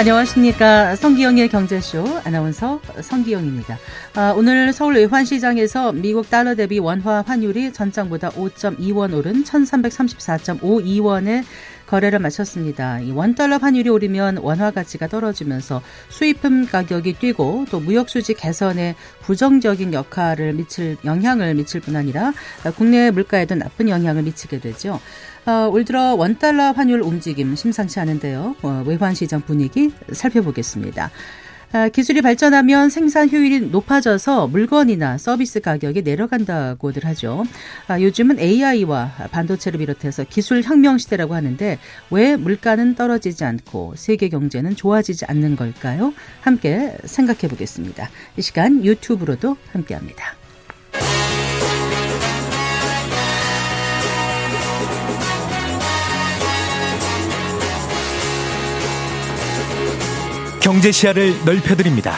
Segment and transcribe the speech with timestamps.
[0.00, 0.96] 안녕하십니까.
[0.96, 3.78] 성기영의 경제쇼 아나운서 성기영입니다.
[4.14, 11.44] 아, 오늘 서울 외환시장에서 미국 달러 대비 원화 환율이 전장보다 5.2원 오른 1334.52원에
[11.86, 13.00] 거래를 마쳤습니다.
[13.00, 19.92] 이 원달러 환율이 오르면 원화 가치가 떨어지면서 수입품 가격이 뛰고 또 무역 수지 개선에 부정적인
[19.92, 22.32] 역할을 미칠 영향을 미칠 뿐 아니라
[22.76, 25.00] 국내 물가에도 나쁜 영향을 미치게 되죠.
[25.46, 28.56] 어, 올 들어 원달러 환율 움직임 심상치 않은데요.
[28.62, 31.10] 어, 외환 시장 분위기 살펴보겠습니다.
[31.72, 37.44] 아, 기술이 발전하면 생산 효율이 높아져서 물건이나 서비스 가격이 내려간다고들 하죠.
[37.86, 41.78] 아, 요즘은 AI와 반도체를 비롯해서 기술 혁명 시대라고 하는데
[42.10, 46.12] 왜 물가는 떨어지지 않고 세계 경제는 좋아지지 않는 걸까요?
[46.40, 48.10] 함께 생각해 보겠습니다.
[48.36, 50.39] 이 시간 유튜브로도 함께 합니다.
[60.60, 62.14] 경제 시야를 넓혀드립니다.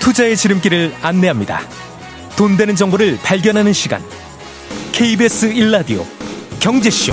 [0.00, 1.60] 투자의 지름길을 안내합니다.
[2.36, 4.00] 돈 되는 정보를 발견하는 시간.
[4.92, 6.04] KBS 1라디오
[6.60, 7.12] 경제쇼.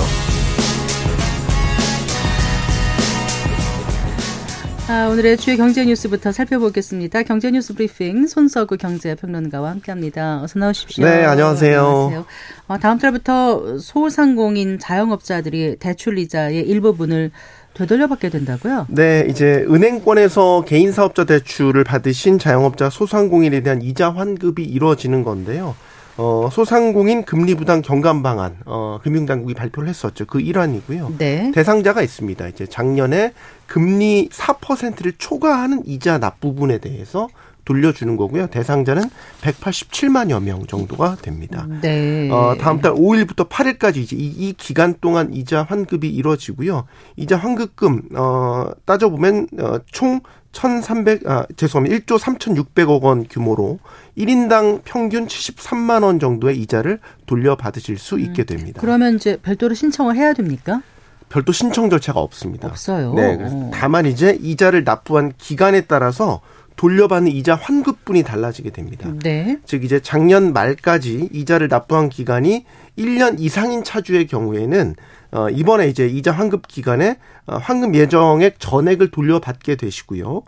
[4.90, 7.22] 아, 오늘의 주요 경제 뉴스부터 살펴보겠습니다.
[7.24, 10.40] 경제 뉴스 브리핑 손서구 경제평론가와 함께합니다.
[10.42, 11.04] 어서 나오십시오.
[11.04, 11.80] 네, 안녕하세요.
[11.80, 12.26] 안녕하세요.
[12.68, 17.32] 어, 다음 달부터 소상공인 자영업자들이 대출 이자의 일부분을
[17.78, 18.86] 되돌려받게 된다고요?
[18.90, 25.76] 네, 이제 은행권에서 개인 사업자 대출을 받으신 자영업자 소상공인에 대한 이자 환급이 이루어지는 건데요.
[26.16, 30.26] 어, 소상공인 금리 부담 경감 방안, 어, 금융당국이 발표를 했었죠.
[30.26, 31.14] 그 일환이고요.
[31.18, 31.52] 네.
[31.54, 32.48] 대상자가 있습니다.
[32.48, 33.32] 이제 작년에
[33.68, 37.28] 금리 4%를 초과하는 이자 납부분에 대해서
[37.68, 38.46] 돌려주는 거고요.
[38.46, 39.02] 대상자는
[39.42, 41.68] 187만여 명 정도가 됩니다.
[41.82, 42.30] 네.
[42.30, 46.86] 어, 다음 달 5일부터 8일까지 이제 이, 이 기간 동안 이자 환급이 이루어지고요.
[47.16, 50.20] 이자 환급금 어, 따져보면 어, 총
[50.52, 51.98] 1,300, 아, 죄송합니다.
[51.98, 53.80] 1조 3,600억 원 규모로
[54.16, 58.80] 1인당 평균 73만 원 정도의 이자를 돌려받으실 수 있게 됩니다.
[58.80, 60.80] 그러면 이제 별도로 신청을 해야 됩니까?
[61.28, 62.68] 별도 신청 절차가 없습니다.
[62.68, 63.12] 없어요.
[63.12, 63.38] 네.
[63.74, 66.40] 다만 이제 이자를 납부한 기간에 따라서
[66.78, 69.12] 돌려받는 이자 환급분이 달라지게 됩니다.
[69.22, 69.58] 네.
[69.66, 72.64] 즉 이제 작년 말까지 이자를 납부한 기간이
[72.96, 74.94] 1년 이상인 차주의 경우에는
[75.32, 80.42] 어 이번에 이제 이자 환급 기간에 어 환급 예정액 전액을 돌려받게 되시고요.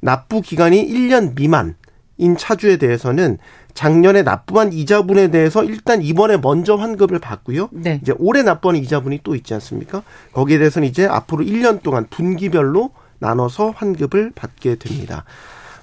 [0.00, 1.76] 납부 기간이 1년 미만
[2.16, 3.38] 인 차주에 대해서는
[3.74, 7.68] 작년에 납부한 이자분에 대해서 일단 이번에 먼저 환급을 받고요.
[7.72, 7.98] 네.
[8.02, 10.02] 이제 올해 납부한 이자분이 또 있지 않습니까?
[10.32, 15.24] 거기에 대해서는 이제 앞으로 1년 동안 분기별로 나눠서 환급을 받게 됩니다.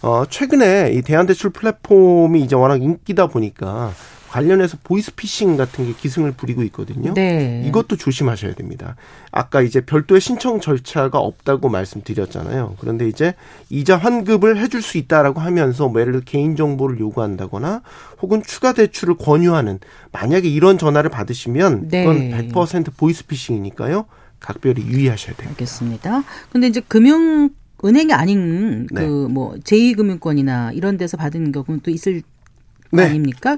[0.02, 3.94] 어, 최근에 이 대한대출 플랫폼이 이제 워낙 인기다 보니까
[4.32, 7.14] 관련해서 보이스피싱 같은 게 기승을 부리고 있거든요.
[7.14, 7.64] 네.
[7.68, 8.96] 이것도 조심하셔야 됩니다.
[9.30, 12.78] 아까 이제 별도의 신청 절차가 없다고 말씀드렸잖아요.
[12.80, 13.36] 그런데 이제
[13.70, 17.82] 이자 환급을 해줄 수 있다라고 하면서 뭐 예를 들어 개인 정보를 요구한다거나
[18.22, 19.80] 혹은 추가 대출을 권유하는
[20.14, 22.06] 만약에 이런 전화를 받으시면 네.
[22.06, 24.06] 그건 100% 보이스피싱이니까요.
[24.40, 25.52] 각별히 유의하셔야 됩니다.
[25.52, 26.24] 알겠습니다.
[26.52, 27.50] 근데 이제 금융
[27.84, 29.06] 은행이 아닌 네.
[29.06, 32.22] 그뭐 제2금융권이나 이런 데서 받은 경우는 또 있을
[32.92, 33.04] 네.
[33.04, 33.58] 거 아닙니까?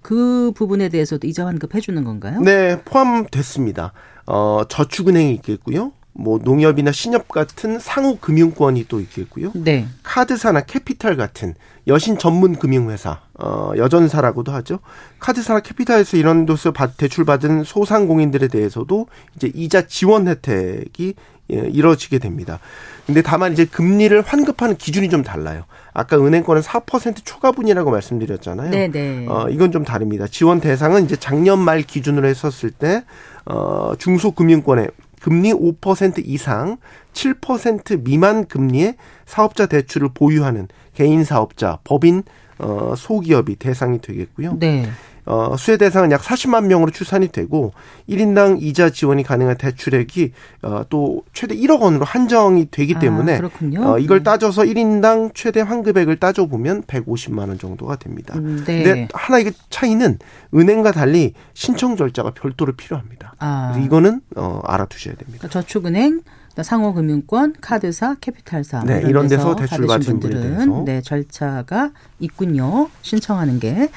[0.00, 2.40] 그 부분에 대해서도 이자 환급 해주는 건가요?
[2.40, 3.92] 네, 포함됐습니다.
[4.26, 5.92] 어, 저축은행이 있겠고요.
[6.14, 9.52] 뭐 농협이나 신협 같은 상호 금융권이 또 있겠고요.
[9.54, 9.86] 네.
[10.02, 11.54] 카드사나 캐피탈 같은
[11.86, 14.80] 여신 전문 금융회사, 어, 여전사라고도 하죠.
[15.18, 19.06] 카드사나 캐피탈에서 이런 데서 대출 받은 소상공인들에 대해서도
[19.36, 21.14] 이제 이자 지원 혜택이 예,
[21.52, 22.58] 이루어지게 됩니다.
[23.06, 25.64] 근데 다만 이제 금리를 환급하는 기준이 좀 달라요.
[25.92, 28.70] 아까 은행권은 4% 초과분이라고 말씀드렸잖아요.
[28.70, 28.88] 네네.
[28.88, 29.26] 네.
[29.28, 30.26] 어, 이건 좀 다릅니다.
[30.26, 33.04] 지원 대상은 이제 작년 말 기준으로 했었을 때,
[33.44, 34.88] 어, 중소금융권에
[35.20, 36.78] 금리 5% 이상
[37.12, 38.96] 7% 미만 금리의
[39.26, 42.22] 사업자 대출을 보유하는 개인 사업자, 법인,
[42.58, 44.56] 어, 소기업이 대상이 되겠고요.
[44.58, 44.88] 네.
[45.24, 47.72] 어, 수혜 대상은 약 40만 명으로 추산이 되고
[48.08, 50.32] 1인당 이자 지원이 가능한 대출액이
[50.62, 55.60] 어, 또 최대 1억 원으로 한정이 되기 아, 때문에 아, 어, 이걸 따져서 1인당 최대
[55.60, 58.34] 환급액을 따져 보면 150만 원 정도가 됩니다.
[58.36, 58.82] 음, 네.
[58.82, 60.18] 근데 하나 이게 차이는
[60.54, 63.34] 은행과 달리 신청 절차가 별도로 필요합니다.
[63.38, 63.80] 아.
[63.84, 65.48] 이거는 어, 알아두셔야 됩니다.
[65.48, 66.22] 저축은행
[66.60, 72.90] 상호금융권, 카드사, 캐피탈사 네, 이런 데서 대출 받으신 분들은 네 절차가 있군요.
[73.00, 73.88] 신청하는 게.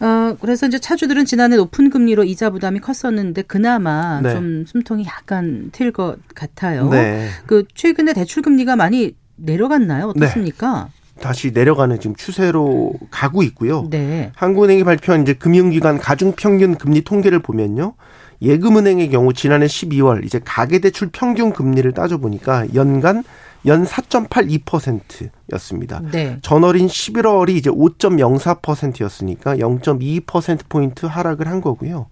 [0.00, 4.32] 어, 그래서 이제 차주들은 지난해 높은 금리로 이자 부담이 컸었는데 그나마 네.
[4.32, 6.88] 좀 숨통이 약간 트일 것 같아요.
[6.90, 7.28] 네.
[7.46, 10.08] 그 최근에 대출 금리가 많이 내려갔나요?
[10.08, 10.88] 어떻습니까?
[11.16, 11.22] 네.
[11.22, 13.86] 다시 내려가는 지금 추세로 가고 있고요.
[13.88, 14.32] 네.
[14.34, 17.94] 한국은행이 발표한 이제 금융기관 가중평균 금리 통계를 보면요.
[18.42, 23.22] 예금은행의 경우 지난해 12월 이제 가계대출 평균 금리를 따져보니까 연간
[23.66, 26.00] 연 4.82%였습니다.
[26.12, 26.38] 네.
[26.42, 32.06] 전월인 11월이 이제 5.04%였으니까 0.2% 포인트 하락을 한 거고요.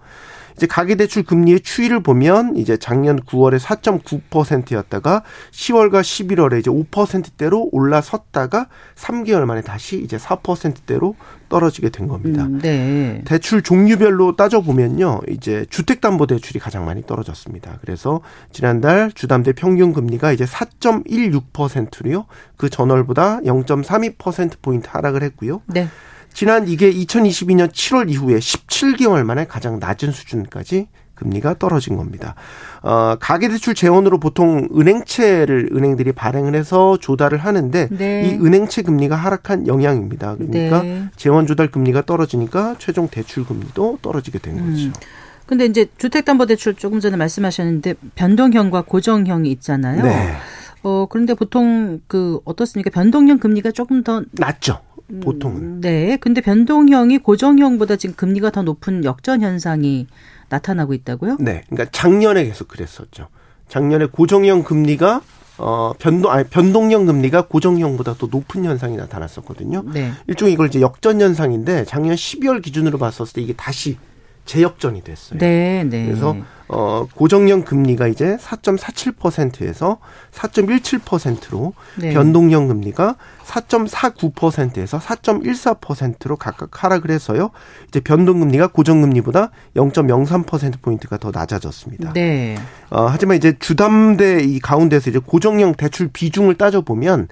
[0.57, 9.45] 이제 가계대출 금리의 추이를 보면 이제 작년 9월에 4.9%였다가 10월과 11월에 이제 5%대로 올라섰다가 3개월
[9.45, 11.17] 만에 다시 이제 4%대로
[11.53, 12.45] 떨어지게 된 겁니다.
[12.45, 13.21] 음, 네.
[13.27, 15.21] 대출 종류별로 따져보면요.
[15.29, 17.79] 이제 주택담보대출이 가장 많이 떨어졌습니다.
[17.83, 18.23] 그래서
[18.53, 22.25] 지난달 주담대 평균 금리가 이제 4.16%로요.
[22.57, 25.61] 그 전월보다 0.32%포인트 하락을 했고요.
[25.67, 25.89] 네.
[26.33, 30.89] 지난 이게 2022년 7월 이후에 17개월 만에 가장 낮은 수준까지
[31.23, 32.35] 금리가 떨어진 겁니다.
[32.83, 38.29] 어, 가계대출 재원으로 보통 은행채를 은행들이 발행을 해서 조달을 하는데 네.
[38.29, 40.37] 이 은행채 금리가 하락한 영향입니다.
[40.37, 41.05] 그러니까 네.
[41.17, 44.71] 재원 조달 금리가 떨어지니까 최종 대출 금리도 떨어지게 된 음.
[44.71, 45.01] 거죠.
[45.47, 50.03] 근데 이제 주택담보대출 조금 전에 말씀하셨는데 변동형과 고정형이 있잖아요.
[50.03, 50.35] 네.
[50.83, 52.91] 어, 그런데 보통 그 어떻습니까?
[52.91, 54.81] 변동형 금리가 조금 더 낮죠.
[55.20, 55.62] 보통은.
[55.62, 56.17] 음, 네.
[56.17, 60.06] 근데 변동형이 고정형보다 지금 금리가 더 높은 역전 현상이
[60.49, 61.37] 나타나고 있다고요?
[61.41, 61.64] 네.
[61.69, 63.29] 그러니까 작년에 계속 그랬었죠.
[63.69, 65.23] 작년에 고정형 금리가
[65.59, 69.85] 어 변동 아니 변동형 금리가 고정형보다 더 높은 현상이 나타났었거든요.
[69.93, 70.12] 네.
[70.26, 73.97] 일종의 이걸 이제 역전 현상인데 작년 12월 기준으로 봤었을 때 이게 다시
[74.44, 75.39] 재역전이 됐어요.
[75.39, 76.06] 네, 네.
[76.06, 76.37] 그래서
[76.69, 79.99] 어 고정형 금리가 이제 4.47%에서
[80.33, 82.15] 4.17%로 네.
[82.15, 87.50] 변동형 금리가 4.49%에서 4.14%로 각각 하락을 해서요.
[87.89, 92.12] 이제 변동 금리가 고정 금리보다 0.03% 포인트가 더 낮아졌습니다.
[92.15, 92.56] 네.
[92.91, 97.29] 어 하지만 이제 주담대 이 가운데서 이제 고정형 대출 비중을 따져 보면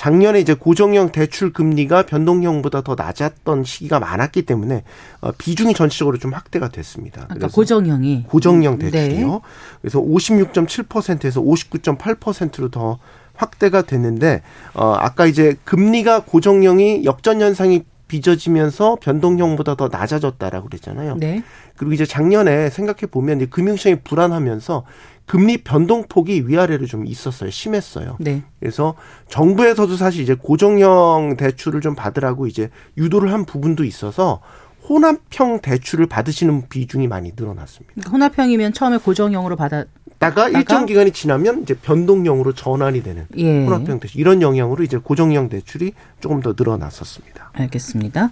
[0.00, 4.82] 작년에 이제 고정형 대출 금리가 변동형보다 더 낮았던 시기가 많았기 때문에
[5.20, 7.24] 어, 비중이 전체적으로 좀 확대가 됐습니다.
[7.24, 8.90] 그러니까 고정형이 고정형 네.
[8.90, 9.28] 대출이요.
[9.28, 9.40] 네.
[9.82, 12.98] 그래서 56.7%에서 59.8%로 더
[13.34, 14.40] 확대가 됐는데
[14.72, 21.16] 어 아까 이제 금리가 고정형이 역전 현상이 빚어지면서 변동형보다 더 낮아졌다라고 그랬잖아요.
[21.18, 21.42] 네.
[21.76, 24.84] 그리고 이제 작년에 생각해 보면 금융시장이 불안하면서
[25.30, 27.50] 금리 변동폭이 위아래로 좀 있었어요.
[27.50, 28.16] 심했어요.
[28.18, 28.42] 네.
[28.58, 28.96] 그래서
[29.28, 34.40] 정부에서도 사실 이제 고정형 대출을 좀 받으라고 이제 유도를 한 부분도 있어서
[34.88, 37.92] 혼합형 대출을 받으시는 비중이 많이 늘어났습니다.
[37.94, 39.84] 그러니까 혼합형이면 처음에 고정형으로 받아
[40.18, 43.64] 다가 일정 기간이 지나면 이제 변동형으로 전환이 되는 예.
[43.64, 47.52] 혼합형 대출 이런 영향으로 이제 고정형 대출이 조금 더 늘어났었습니다.
[47.52, 48.30] 알겠습니다.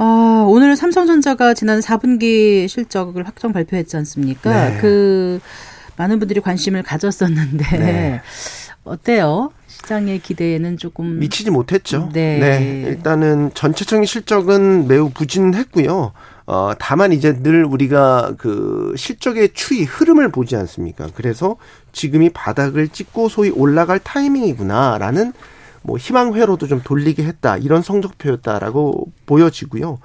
[0.00, 0.04] 어,
[0.48, 4.70] 오늘 삼성전자가 지난 4분기 실적을 확정 발표했지 않습니까?
[4.70, 4.78] 네.
[4.80, 5.38] 그
[5.98, 8.20] 많은 분들이 관심을 가졌었는데 네.
[8.84, 9.52] 어때요?
[9.66, 12.08] 시장의 기대에는 조금 미치지 못했죠.
[12.12, 12.38] 네.
[12.38, 12.84] 네.
[12.88, 16.12] 일단은 전체적인 실적은 매우 부진했고요.
[16.46, 21.08] 어, 다만 이제 늘 우리가 그 실적의 추이, 흐름을 보지 않습니까?
[21.14, 21.56] 그래서
[21.92, 25.32] 지금이 바닥을 찍고 소위 올라갈 타이밍이구나라는
[25.82, 27.56] 뭐 희망회로도 좀 돌리게 했다.
[27.56, 29.98] 이런 성적표였다라고 보여지고요.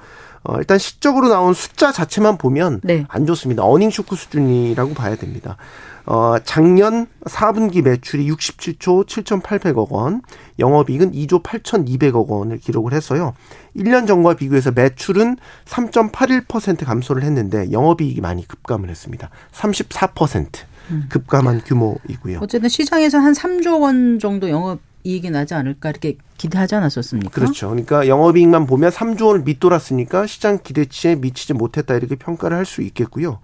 [0.43, 3.05] 어, 일단 시적으로 나온 숫자 자체만 보면 네.
[3.07, 3.63] 안 좋습니다.
[3.63, 5.57] 어닝 쇼크 수준이라고 봐야 됩니다.
[6.05, 10.21] 어, 작년 4분기 매출이 67조 7,800억 원,
[10.59, 13.33] 영업이익은 2조 8,200억 원을 기록을 했어요.
[13.75, 19.29] 1년 전과 비교해서 매출은 3.81% 감소를 했는데 영업이익이 많이 급감을 했습니다.
[19.53, 20.47] 34%
[20.91, 21.05] 음.
[21.07, 22.39] 급감한 규모이고요.
[22.41, 27.31] 어쨌든 시장에서 한 3조 원 정도 영업 이익이 나지 않을까 이렇게 기대하지 않았었습니까?
[27.31, 27.69] 그렇죠.
[27.69, 33.39] 그러니까 영업이익만 보면 3조 원을 밑돌았으니까 시장 기대치에 미치지 못했다 이렇게 평가를 할 수 있겠고요.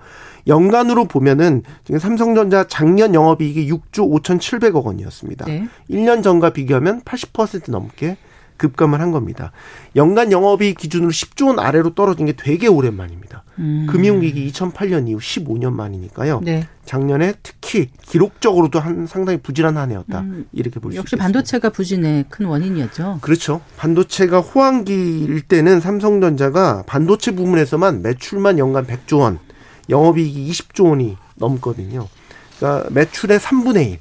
[0.48, 5.46] 연간으로 보면은 지금 삼성전자 작년 영업이익이 6조 5,700억 원이었습니다.
[5.46, 5.68] 네.
[5.89, 8.18] 1년 전과 비교하면 80% 넘게
[8.58, 9.51] 급감을 한 겁니다.
[9.96, 13.44] 연간 영업이익 기준으로 10조 원 아래로 떨어진 게 되게 오랜만입니다.
[13.60, 13.88] 음.
[13.89, 16.42] 금융위기 2008년 이후 15년 만이니까요.
[16.44, 16.68] 네.
[16.86, 20.22] 작년에 특 히 기록적으로도 한 상당히 부진한 한 해였다.
[20.22, 20.48] 음.
[20.54, 21.00] 이렇게 볼 수 있습니다.
[21.02, 23.20] 역시 반도체가 부진의 큰 원인이었죠.
[23.22, 23.62] 그렇죠.
[23.78, 29.40] 반도체가 호황기일 때는 삼성전자가 반도체 부문에서만 매출만 연간 100조 원,
[29.90, 32.08] 영업이익이 20조 원이 넘거든요.
[32.60, 34.00] 그러니까 매출의 3분의 1.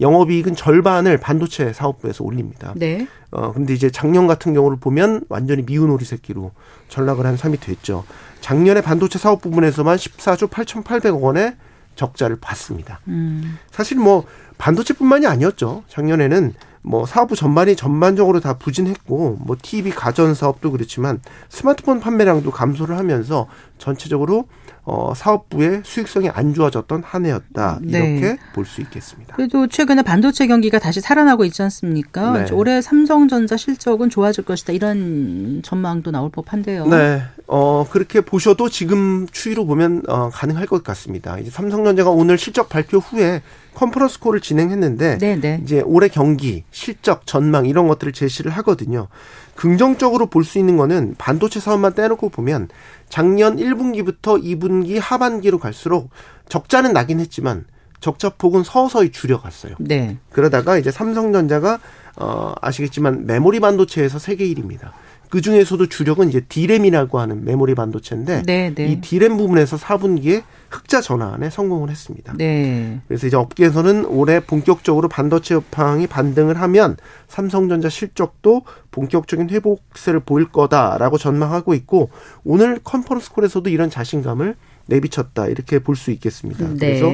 [0.00, 2.72] 영업이익은 절반을 반도체 사업부에서 올립니다.
[2.76, 3.08] 네.
[3.32, 6.52] 어, 근데 이제 작년 같은 경우를 보면 완전히 미운 오리 새끼로
[6.88, 8.04] 전락을 한 셈이 됐죠.
[8.40, 11.56] 작년에 반도체 사업 부분에서만 14조 8,800억 원의
[11.98, 13.00] 적자를 봤습니다.
[13.08, 13.58] 음.
[13.70, 14.24] 사실 뭐
[14.56, 15.82] 반도체뿐만이 아니었죠.
[15.88, 22.96] 작년에는 뭐 사업부 전반이 전반적으로 다 부진했고 뭐 TV 가전 사업도 그렇지만 스마트폰 판매량도 감소를
[22.96, 24.46] 하면서 전체적으로
[24.84, 27.80] 어, 사업부의 수익성이 안 좋아졌던 한 해였다.
[27.82, 27.98] 네.
[27.98, 28.38] 이렇게 네.
[28.54, 29.34] 볼수 있겠습니다.
[29.36, 32.44] 그래도 최근에 반도체 경기가 다시 살아나고 있지 않습니까?
[32.44, 32.52] 네.
[32.52, 34.72] 올해 삼성전자 실적은 좋아질 것이다.
[34.72, 36.86] 이런 전망도 나올 법한데요.
[36.86, 37.22] 네.
[37.50, 41.38] 어, 그렇게 보셔도 지금 추이로 보면 어, 가능할 것 같습니다.
[41.38, 43.42] 이제 삼성전자가 오늘 실적 발표 후에
[43.74, 45.40] 컨퍼런스 콜을 진행했는데 네네.
[45.40, 45.60] 네.
[45.62, 49.08] 이제 올해 경기, 실적, 전망 이런 것들을 제시를 하거든요.
[49.54, 52.68] 긍정적으로 볼 수 있는 거는 반도체 사업만 떼놓고 보면
[53.08, 56.10] 작년 1분기부터 2분기 하반기로 갈수록
[56.48, 57.64] 적자는 나긴 했지만
[58.00, 59.74] 적자 폭은 서서히 줄여갔어요.
[59.80, 60.18] 네.
[60.30, 61.80] 그러다가 이제 삼성전자가
[62.16, 64.90] 어 아시겠지만 메모리 반도체에서 세계 1위입니다.
[65.30, 68.86] 그 중에서도 주력은 이제 디램이라고 하는 메모리 반도체인데 네, 네.
[68.86, 72.34] 이 디램 부분에서 4분기에 흑자 전환에 성공을 했습니다.
[72.36, 73.00] 네.
[73.08, 81.18] 그래서 이제 업계에서는 올해 본격적으로 반도체 업황이 반등을 하면 삼성전자 실적도 본격적인 회복세를 보일 거다라고
[81.18, 82.10] 전망하고 있고
[82.44, 84.56] 오늘 컨퍼런스 콜에서도 이런 자신감을
[84.86, 86.66] 내비쳤다 이렇게 볼 수 있겠습니다.
[86.68, 86.74] 네.
[86.78, 87.06] 그래서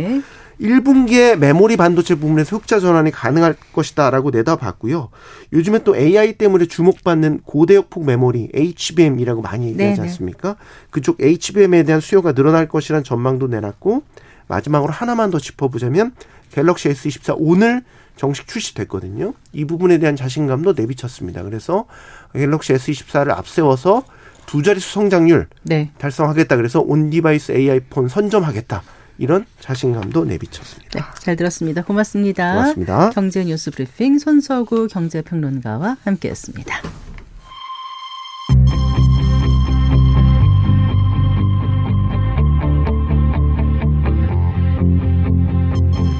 [0.60, 5.10] 1분기에 메모리 반도체 부분에서 흑자 전환이 가능할 것이다라고 내다봤고요.
[5.52, 10.08] 요즘에 또 AI 때문에 주목받는 고대역폭 메모리 HBM이라고 많이 얘기하지 네네.
[10.08, 10.56] 않습니까?
[10.90, 14.02] 그쪽 HBM에 대한 수요가 늘어날 것이란 전망도 내놨고
[14.46, 16.12] 마지막으로 하나만 더 짚어보자면
[16.52, 17.82] 갤럭시 S24 오늘
[18.16, 19.34] 정식 출시됐거든요.
[19.52, 21.42] 이 부분에 대한 자신감도 내비쳤습니다.
[21.42, 21.86] 그래서
[22.32, 24.04] 갤럭시 S24를 앞세워서
[24.46, 25.90] 두 자릿수 성장률 네.
[25.98, 26.56] 달성하겠다.
[26.56, 28.82] 그래서 on device AI 폰 선점하겠다.
[29.18, 31.00] 이런 자신감도 내비쳤습니다.
[31.00, 31.82] 네, 잘 들었습니다.
[31.82, 32.54] 고맙습니다.
[32.54, 33.10] 고맙습니다.
[33.10, 36.82] 경제 뉴스 브리핑 손석우 경제평론가와 함께했습니다.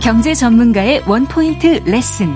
[0.01, 2.29] 경제 전문가의 one point 레슨.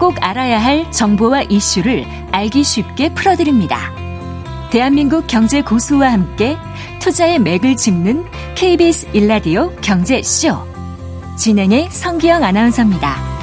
[0.00, 4.01] 꼭 알아야 할 정보와 이슈를 알기 쉽게 풀어드립니다.
[4.72, 6.56] 대한민국 경제 고수와 함께
[6.98, 8.24] 투자의 맥을 짚는
[8.54, 10.56] KBS 일라디오 경제쇼.
[11.36, 13.41] 진행의 성기영 아나운서입니다.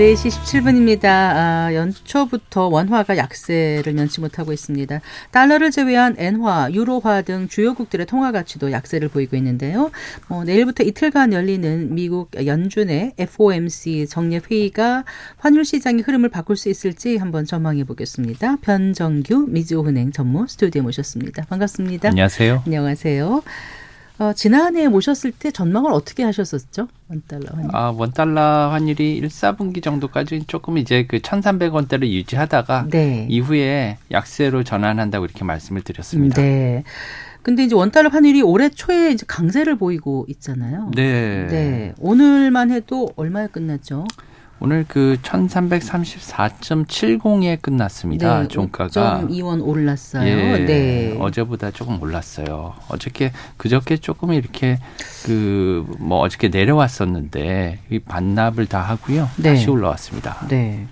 [0.00, 1.04] 4시 17분입니다.
[1.04, 4.98] 아, 연초부터 원화가 약세를 면치 못하고 있습니다.
[5.30, 9.90] 달러를 제외한 엔화, 유로화 등 주요국들의 통화 가치도 약세를 보이고 있는데요.
[10.30, 15.04] 어, 내일부터 이틀간 열리는 미국 연준의 FOMC 정례 회의가
[15.36, 18.56] 환율 시장의 흐름을 바꿀 수 있을지 한번 전망해 보겠습니다.
[18.62, 21.44] 변정규 미즈오은행 전무 스튜디오에 모셨습니다.
[21.44, 22.08] 반갑습니다.
[22.08, 22.62] 안녕하세요.
[22.64, 23.42] 안녕하세요.
[24.20, 26.88] 어, 지난해 모셨을 때 전망을 어떻게 하셨었죠?
[27.08, 27.70] 원달러 환율.
[27.72, 33.26] 아, 원달러 환율이 1, 4분기 정도까지 조금 이제 그 1,300원대를 유지하다가 네.
[33.30, 36.42] 이후에 약세로 전환한다고 이렇게 말씀을 드렸습니다.
[36.42, 36.84] 네.
[37.40, 40.90] 근데 이제 원달러 환율이 올해 초에 이제 강세를 보이고 있잖아요.
[40.94, 41.46] 네.
[41.46, 41.94] 네.
[41.98, 44.04] 오늘만 해도 얼마에 끝났죠?
[44.62, 48.42] 오늘 그 1334.70에 끝났습니다.
[48.42, 50.28] 네, 종가가 5.2원 올랐어요.
[50.28, 51.16] 예, 네.
[51.18, 52.74] 어제보다 조금 올랐어요.
[52.88, 54.78] 어저께 그저께 조금 이렇게
[55.24, 59.28] 그 뭐 어저께 내려왔었는데 이 반납을 다 하고요.
[59.36, 59.54] 네.
[59.54, 60.46] 다시 올라왔습니다.
[60.48, 60.86] 네.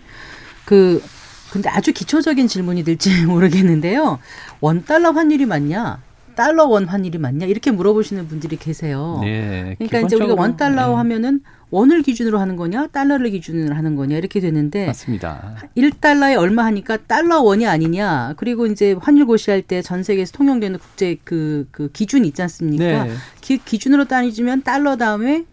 [0.64, 1.02] 그
[1.50, 4.18] 근데 아주 기초적인 질문이 될지 모르겠는데요.
[4.60, 6.00] 원 달러 환율이 맞냐?
[6.34, 7.46] 달러 원 환율이 맞냐?
[7.46, 9.18] 이렇게 물어보시는 분들이 계세요.
[9.22, 10.94] 네, 그러니까 이제 우리가 원 달러 네.
[10.94, 15.56] 하면은 원을 기준으로 하는 거냐, 달러를 기준으로 하는 거냐 이렇게 되는데 맞습니다.
[15.76, 18.34] 1달러에 얼마 하니까 달러 원이 아니냐.
[18.36, 23.04] 그리고 이제 환율 고시할 때 전 세계에서 통용되는 국제 그, 그 기준 있지 않습니까?
[23.04, 23.12] 네.
[23.40, 25.44] 기, 기준으로 따지면 달러 다음에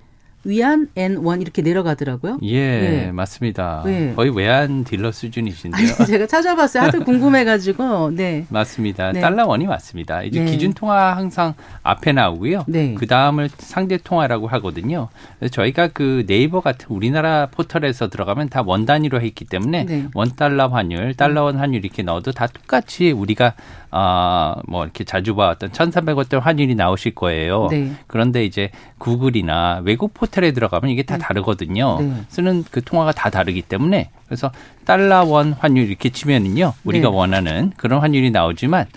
[0.46, 2.38] 위안 N1 이렇게 내려가더라고요.
[2.44, 3.12] 예, 네.
[3.12, 3.82] 맞습니다.
[3.84, 4.14] 네.
[4.16, 5.96] 거의 외환 딜러 수준이신데요.
[6.00, 6.84] 아니, 제가 찾아봤어요.
[6.84, 8.12] 하도 궁금해가지고.
[8.12, 8.46] 네.
[8.50, 9.12] 맞습니다.
[9.12, 9.22] 네.
[9.22, 10.22] 달러 원이 맞습니다.
[10.24, 10.52] 이제 네.
[10.52, 12.66] 기준 통화 항상 앞에 나오고요.
[12.68, 12.94] 네.
[12.94, 15.10] 그 다음을 상대 통화라고 하거든요.
[15.52, 20.06] 저희가 그 네이버 같은 우리나라 포털에서 들어가면 다 원 단위로 했기 때문에 네.
[20.14, 23.54] 원 달러 환율, 달러 원 환율 이렇게 넣어도 다 똑같이 우리가
[23.98, 27.70] 아, 뭐 이렇게 자주 봐왔던 1,300원대 환율이 나오실 거예요.
[27.72, 27.94] 네.
[28.08, 31.24] 그런데 이제 구글이나 외국 포털에 들어가면 이게 다 네.
[31.24, 32.02] 다르거든요.
[32.02, 32.14] 네.
[32.28, 34.52] 쓰는 그 통화가 다 다르기 때문에 그래서
[34.84, 36.74] 달러 원 환율 이렇게 치면은요.
[36.84, 37.16] 우리가 네.
[37.16, 38.88] 원하는 그런 환율이 나오지만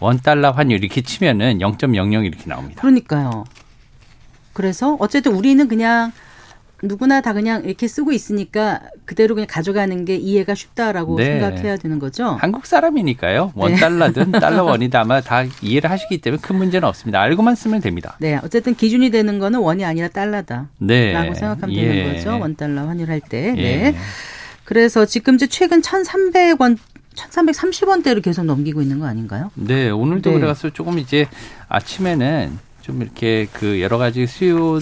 [0.00, 2.80] 원 달러 환율 이렇게 치면은 0.00 이렇게 나옵니다.
[2.80, 3.44] 그러니까요.
[4.52, 6.10] 그래서 어쨌든 우리는 그냥
[6.82, 11.24] 누구나 다 그냥 이렇게 쓰고 있으니까 그대로 그냥 가져가는 게 이해가 쉽다라고 네.
[11.24, 12.36] 생각해야 되는 거죠.
[12.40, 13.52] 한국 사람이니까요.
[13.56, 13.78] 원 네.
[13.78, 17.20] 달러든 달러 원이든 아마 다 이해를 하시기 때문에 큰 문제는 없습니다.
[17.20, 18.16] 알고만 쓰면 됩니다.
[18.20, 20.68] 네, 어쨌든 기준이 되는 거는 원이 아니라 달러다.
[20.78, 21.12] 네.
[21.12, 21.88] 라고 생각하면 예.
[21.88, 22.38] 되는 거죠.
[22.38, 23.54] 원 달러 환율할 때.
[23.56, 23.90] 예.
[23.90, 23.96] 네.
[24.64, 26.78] 그래서 지금 이제 최근 1,300원
[27.16, 29.50] 1,330원대를 계속 넘기고 있는 거 아닌가요?
[29.54, 30.38] 네, 오늘도 네.
[30.38, 31.26] 그래서 조금 이제
[31.68, 34.78] 아침에는 좀 이렇게 그 여러 가지 수요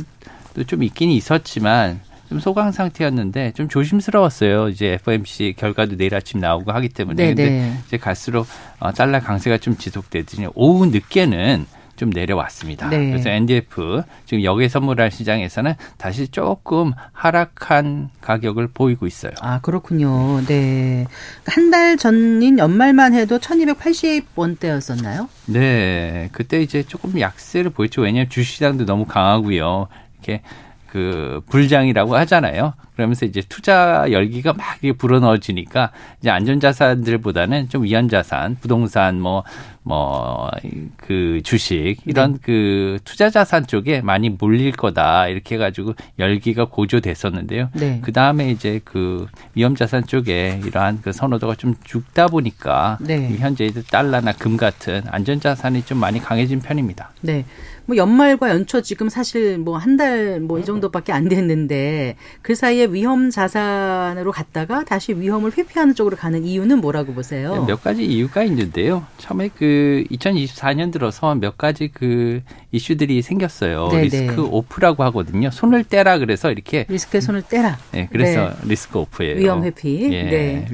[0.65, 4.69] 좀 있긴 있었지만 좀 소강 상태였는데 좀 조심스러웠어요.
[4.69, 7.17] 이제 FOMC 결과도 내일 아침 나오고 하기 때문에.
[7.17, 7.35] 네네.
[7.35, 7.79] 근데 네.
[7.87, 8.47] 이제 갈수록
[8.81, 12.91] 어, 달러 강세가 좀 지속되더니 오후 늦게는 좀 내려왔습니다.
[12.91, 13.09] 네.
[13.11, 19.33] 그래서 NDF 지금 역외 선물할 시장에서는 다시 조금 하락한 가격을 보이고 있어요.
[19.41, 20.43] 아 그렇군요.
[20.47, 21.07] 네.
[21.47, 25.29] 한 달 전인 연말만 해도 1,280원대였었나요?
[25.47, 26.29] 네.
[26.33, 28.03] 그때 이제 조금 약세를 보였죠.
[28.03, 29.89] 왜냐하면 주시장도 너무 강하고요.
[30.27, 30.43] 이렇게
[30.91, 32.75] 그 불장이라고 하잖아요.
[32.95, 34.65] 그러면서 이제 투자 열기가 막
[34.97, 35.91] 불어넣어지니까
[36.21, 39.45] 이제 안전자산들보다는 좀 위험자산, 부동산 뭐
[39.87, 40.51] 뭐
[40.97, 42.39] 그 주식 이런 네.
[42.43, 47.69] 그 투자 자산 쪽에 많이 몰릴 거다 이렇게 해가지고 열기가 고조됐었는데요.
[47.75, 48.01] 네.
[48.03, 53.37] 그 다음에 이제 그 위험자산 쪽에 이러한 그 선호도가 좀 죽다 보니까 네.
[53.39, 57.13] 현재 달러나 금 같은 안전자산이 좀 많이 강해진 편입니다.
[57.21, 57.45] 네.
[57.87, 62.87] 뭐 연말과 연초 지금 사실 뭐 한 달 뭐 이 정도밖에 안 됐는데 그 사이에
[62.87, 67.55] 위험 자산으로 갔다가 다시 위험을 회피하는 쪽으로 가는 이유는 뭐라고 보세요?
[67.55, 69.05] 네, 몇 가지 이유가 있는데요.
[69.19, 73.89] 처음에 그 2024년 들어서 몇 가지 그 이슈들이 생겼어요.
[73.89, 74.03] 네네.
[74.03, 75.51] risk off라고 하거든요.
[75.51, 77.79] 손을 떼라 그래서 이렇게 리스크에 손을 떼라.
[77.93, 78.55] 네, 그래서 네.
[78.69, 79.37] risk off예요.
[79.39, 80.13] 위험 회피.
[80.13, 80.67] 예, 네.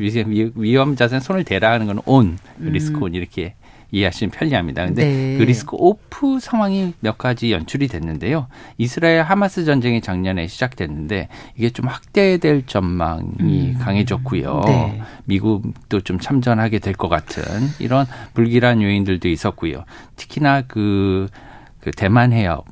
[0.57, 3.55] 위험 자산 손을 대라 하는 건 on, risk on 이렇게
[3.93, 4.87] 이해하시면 편리합니다.
[4.87, 5.37] 근데 네.
[5.37, 8.47] 그 risk off 상황이 몇 가지 연출이 됐는데요.
[8.79, 13.79] 이스라엘 하마스 전쟁이 작년에 시작됐는데 이게 좀 확대될 전망이 음.
[13.79, 14.63] 강해졌고요.
[14.67, 15.01] 네.
[15.27, 17.43] 미국도 좀 참전하게 될 것 같은
[17.79, 19.85] 이런 불길한 요인들도 있었고요.
[20.17, 21.29] 특히나 그,
[21.81, 22.65] 그 대만 해협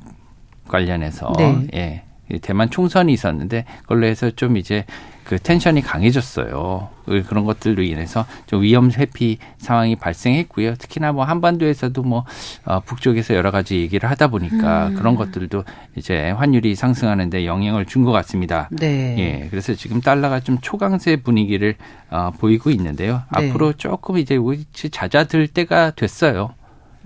[0.67, 1.67] 관련해서 네.
[1.73, 2.03] 예.
[2.41, 4.85] 대만 총선이 있었는데 그걸로 해서 좀 이제
[5.31, 6.89] 그 텐션이 강해졌어요.
[7.05, 10.75] 그 그런 것들로 인해서 좀 위험 회피 상황이 발생했고요.
[10.75, 12.25] 특히나 뭐 한반도에서도 뭐
[12.65, 14.95] 어, 북쪽에서 여러 가지 얘기를 하다 보니까 음.
[14.95, 15.63] 그런 것들도
[15.95, 18.67] 이제 환율이 상승하는데 영향을 준 것 같습니다.
[18.71, 19.15] 네.
[19.19, 19.47] 예.
[19.51, 21.75] 그래서 지금 달러가 좀 초강세 분위기를
[22.09, 23.21] 어, 보이고 있는데요.
[23.39, 23.49] 네.
[23.49, 24.37] 앞으로 조금 이제
[24.73, 26.55] 잦아들 때가 됐어요.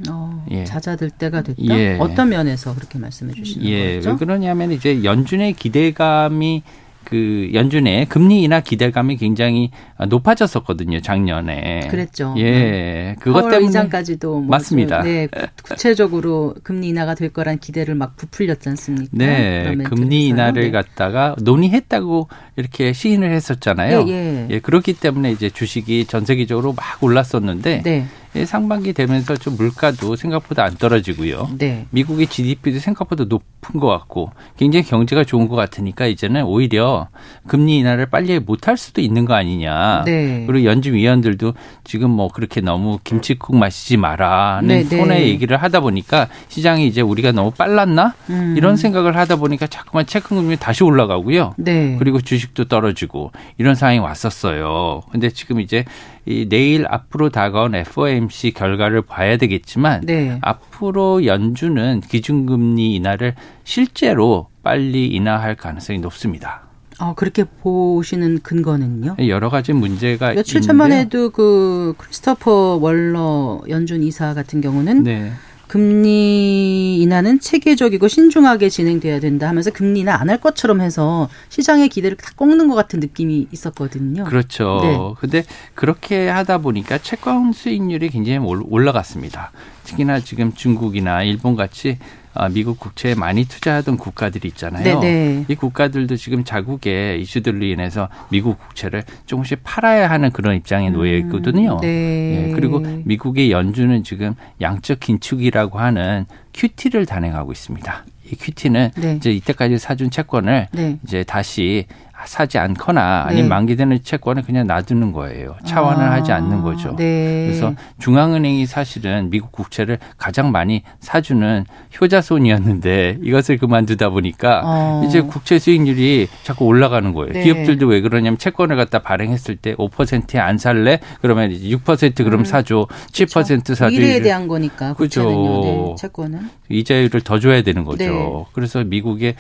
[0.10, 0.64] 어, 예.
[0.64, 1.62] 잦아들 때가 됐다.
[1.78, 1.98] 예.
[2.00, 3.96] 어떤 면에서 그렇게 말씀해 주시는 예.
[3.98, 4.10] 거죠?
[4.10, 6.64] 왜 그러냐면 이제 연준의 기대감이
[7.06, 9.72] 그 연준의 금리 인하 기대감이 굉장히
[10.10, 11.88] 높아졌었거든요 작년에.
[11.90, 12.34] 그랬죠.
[12.38, 13.16] 예, 네.
[13.20, 15.02] 그것 때문에 이장까지도 뭐 맞습니다.
[15.04, 15.28] 네,
[15.64, 19.10] 구체적으로 금리 인하가 될 거란 기대를 막 부풀렸지 않습니까?
[19.12, 20.72] 네, 금리 인하를 네.
[20.72, 22.28] 갖다가 논의했다고
[22.58, 24.06] 이렇게 시인을 했었잖아요.
[24.08, 24.48] 예, 예.
[24.50, 27.84] 예, 그렇기 때문에 이제 주식이 전 세계적으로 막 올랐었는데.
[27.84, 28.06] 네.
[28.44, 31.52] 상반기 되면서 좀 물가도 생각보다 안 떨어지고요.
[31.58, 31.86] 네.
[31.92, 37.08] 미국의 GDP도 생각보다 높은 것 같고 굉장히 경제가 좋은 것 같으니까 이제는 오히려
[37.48, 40.04] 금리 인하를 빨리 못할 수도 있는 거 아니냐.
[40.06, 40.44] 네.
[40.48, 44.98] 그리고 연준 위원들도 지금 뭐 그렇게 너무 김치국 마시지 마라는 네, 네.
[44.98, 48.56] 톤의 얘기를 하다 보니까 시장이 이제 우리가 너무 빨랐나 음.
[48.58, 51.54] 이런 생각을 하다 보니까 자꾸만 채권금리 다시 올라가고요.
[51.58, 51.96] 네.
[52.00, 55.04] 그리고 주식도 떨어지고 이런 상황이 왔었어요.
[55.12, 55.86] 근데 지금 이제
[56.26, 60.40] 이 내일 앞으로 다가온 FOMC 결과를 봐야 되겠지만 네.
[60.42, 66.62] 앞으로 연준은 기준금리 인하를 실제로 빨리 인하할 가능성이 높습니다.
[66.98, 69.18] 아, 그렇게 보시는 근거는요?
[69.28, 75.32] 여러 가지 문제가 며칠 전만 해도 그 크리스토퍼 월러 연준 이사 같은 경우는 네.
[75.68, 82.18] 금리 인하는 체계적이고 신중하게 진행돼야 된다 하면서 금리 인하 안 할 것처럼 해서 시장의 기대를
[82.18, 84.24] 다 꺾는 것 같은 느낌이 있었거든요.
[84.24, 84.80] 그렇죠.
[84.82, 84.98] 네.
[85.20, 85.44] 근데
[85.76, 89.52] 그렇게 하다 보니까 채권 수익률이 굉장히 올라갔습니다.
[89.84, 94.84] 특히나 지금 중국이나 일본 같이 아, 미국 국채에 많이 투자하던 국가들이 있잖아요.
[94.84, 95.00] 네네.
[95.00, 95.46] 네.
[95.48, 101.18] 이 국가들도 지금 자국의 이슈들로 인해서 미국 국채를 조금씩 팔아야 하는 그런 입장에 놓여 음,
[101.26, 101.76] 있거든요.
[101.76, 102.50] 음, 네.
[102.50, 108.06] 예, 그리고 미국의 연준은 지금 양적 긴축이라고 하는 QT를 단행하고 있습니다.
[108.32, 109.16] 이 QT는 네.
[109.16, 110.98] 이제 이때까지 사준 채권을 네.
[111.04, 111.86] 이제 다시
[112.26, 113.50] 사지 않거나 아니면 네.
[113.50, 115.56] 만기되는 채권을 그냥 놔두는 거예요.
[115.66, 116.96] 차원을 아, 하지 않는 거죠.
[116.96, 117.46] 네.
[117.46, 121.66] 그래서 중앙은행이 사실은 미국 국채를 가장 많이 사주는
[122.00, 125.04] 효자손이었는데 이것을 그만두다 보니까 어.
[125.06, 127.34] 이제 국채 수익률이 자꾸 올라가는 거예요.
[127.34, 127.44] 네.
[127.44, 131.00] 기업들도 왜 그러냐면 채권을 갖다 발행했을 때 5%에 안 살래?
[131.22, 132.46] 그러면 이제 6% 그럼 음.
[132.46, 132.88] 사줘.
[133.12, 133.76] 7% 그렇죠.
[133.76, 133.92] 사줘.
[133.92, 134.94] 미래에 대한 거니까.
[134.94, 135.30] 그죠.
[135.30, 136.50] 네, 채권은.
[136.70, 138.04] 이자율을 더 줘야 되는 거죠.
[138.04, 138.46] 네.
[138.54, 139.36] 그래서 미국의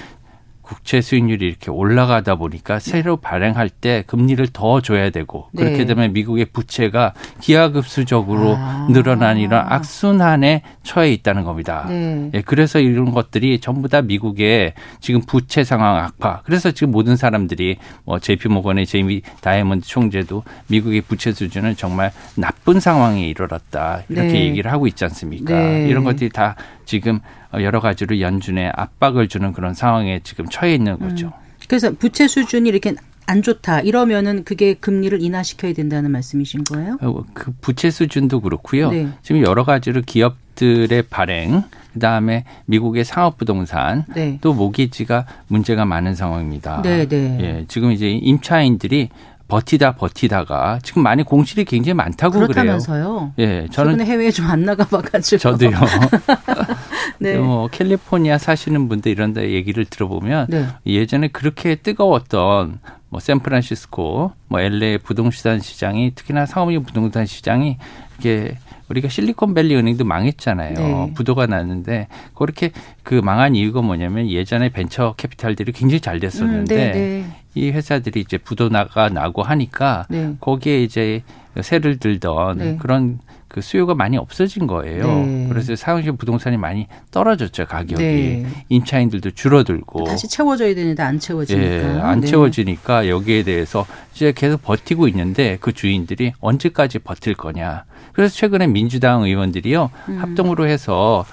[0.65, 5.63] 국채 수익률이 이렇게 올라가다 보니까 새로 발행할 때 금리를 더 줘야 되고 네.
[5.63, 8.88] 그렇게 되면 미국의 부채가 기하급수적으로 아.
[8.89, 11.86] 늘어난 이런 악순환에 처해 있다는 겁니다.
[11.88, 12.32] 네.
[12.34, 16.41] 예, 그래서 이런 것들이 전부 다 미국의 지금 부채 상황 악화.
[16.45, 22.80] 그래서 지금 모든 사람들이 뭐 제피 모건의 제이미 다이아몬드 총재도 미국의 부채 수준은 정말 나쁜
[22.80, 24.45] 상황에 이르렀다 이렇게 네.
[24.45, 25.54] 얘기를 하고 있지 않습니까?
[25.54, 25.88] 네.
[25.88, 27.19] 이런 것들이 다 지금
[27.54, 31.28] 여러 가지로 연준에 압박을 주는 그런 상황에 지금 처해 있는 거죠.
[31.28, 31.32] 음.
[31.68, 32.96] 그래서 부채 수준이 이렇게
[33.28, 36.98] 안 좋다 이러면은 그게 금리를 인하시켜야 된다는 말씀이신 거예요?
[37.02, 38.92] 어, 그 부채 수준도 그렇고요.
[38.92, 39.08] 네.
[39.24, 44.38] 지금 여러 가지로 기업들의 발행, 그 다음에 미국의 상업 부동산, 네.
[44.42, 46.82] 또 모기지가 문제가 많은 상황입니다.
[46.84, 47.38] 네, 네.
[47.42, 49.10] 예, 지금 이제 임차인들이
[49.48, 53.34] 버티다 버티다가 지금 많이 공실이 굉장히 많다고 그렇다면서요?
[53.36, 53.50] 그래요.
[53.64, 55.72] 예, 저는 해외에 좀 안 나가 봐가지고 저도요.
[57.20, 57.38] 네.
[57.38, 60.66] 뭐 캘리포니아 사시는 분들 이런 데 얘기를 들어보면 네.
[60.86, 62.80] 예전에 그렇게 뜨거웠던
[63.10, 67.78] 뭐 샌프란시스코, 뭐 LA 부동산 시장이 특히나 상업용 부동산 시장이
[68.20, 68.58] 이게
[68.90, 70.74] 우리가 실리콘밸리 은행도 망했잖아요.
[70.74, 71.14] 네.
[71.16, 72.72] 부도가 났는데 그렇게
[73.04, 77.26] 그 망한 이유가 뭐냐면 예전에 벤처 캐피탈들이 굉장히 잘 됐었는데 음, 네, 네.
[77.56, 80.36] 이 회사들이 이제 부도나가 나고 하니까 네.
[80.39, 81.24] 거기에 이제
[81.62, 82.78] 새를 들던 네.
[82.78, 85.08] 그런 그 수요가 많이 없어진 거예요.
[85.08, 85.46] 네.
[85.48, 88.04] 그래서 사용식 부동산이 많이 떨어졌죠 가격이.
[88.04, 88.46] 네.
[88.68, 91.65] 임차인들도 줄어들고 다시 채워져야 되는데 안 채워지니까.
[91.65, 92.28] 예, 안 네.
[92.28, 97.86] 채워지니까 여기에 대해서 이제 계속 버티고 있는데 그 주인들이 언제까지 버틸 거냐.
[98.12, 100.18] 그래서 최근에 민주당 의원들이요 음.
[100.18, 101.26] 합동으로 해서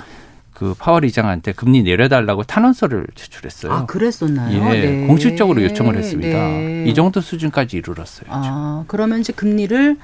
[0.55, 3.73] 그 파월 이장한테 금리 내려달라고 탄원서를 제출했어요.
[3.73, 4.75] 아, 그랬었나요?
[4.75, 5.07] 예, 네.
[5.07, 6.39] 공식적으로 요청을 했습니다.
[6.39, 6.85] 네.
[6.87, 8.27] 이 정도 수준까지 이르렀어요.
[8.31, 9.97] 아, 그러면 이제 금리를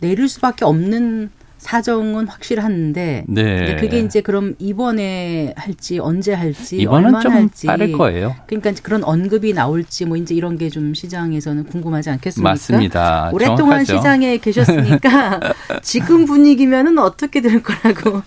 [0.00, 3.76] 내릴 수밖에 없는 사정은 확실한데 네.
[3.78, 8.34] 그게 이제 그럼 이번에 할지 언제 할지 이번은 좀 할지 빠를 거예요.
[8.46, 12.48] 그러니까 그런 언급이 나올지 뭐 이제 이런 게 좀 시장에서는 궁금하지 않겠습니까?
[12.50, 13.30] 맞습니다.
[13.32, 13.96] 오랫동안 정확하죠.
[13.96, 15.40] 시장에 계셨으니까
[15.82, 18.22] 지금 분위기면은 어떻게 될 거라고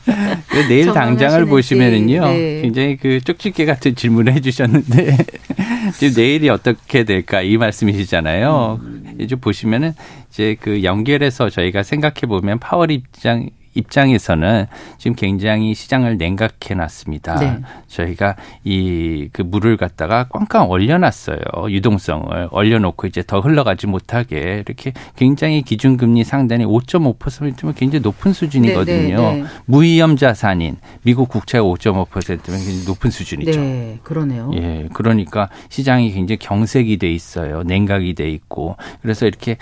[0.67, 2.61] 내일 당장을 보시면은요 네.
[2.61, 5.17] 굉장히 그 쪽집게 같은 질문을 해주셨는데
[5.97, 8.79] 지금 내일이 어떻게 될까 이 말씀이시잖아요.
[8.83, 9.02] 음.
[9.19, 9.93] 이제 보시면은
[10.29, 17.35] 이제 그 연결해서 저희가 생각해 보면 파월 입장 입장에서는 지금 굉장히 시장을 냉각해 놨습니다.
[17.35, 17.59] 네.
[17.87, 21.37] 저희가 이 그 물을 갖다가 꽝꽝 얼려놨어요.
[21.69, 29.21] 유동성을 얼려놓고 이제 더 흘러가지 못하게 이렇게 굉장히 기준금리 상단이 5.5%면 굉장히 높은 수준이거든요.
[29.21, 29.47] 네, 네, 네.
[29.65, 33.59] 무위험 자산인 미국 국채가 5.5%면 굉장히 높은 수준이죠.
[33.59, 34.51] 네, 그러네요.
[34.53, 37.63] 예, 그러니까 시장이 굉장히 경색이 돼 있어요.
[37.63, 39.57] 냉각이 돼 있고 그래서 이렇게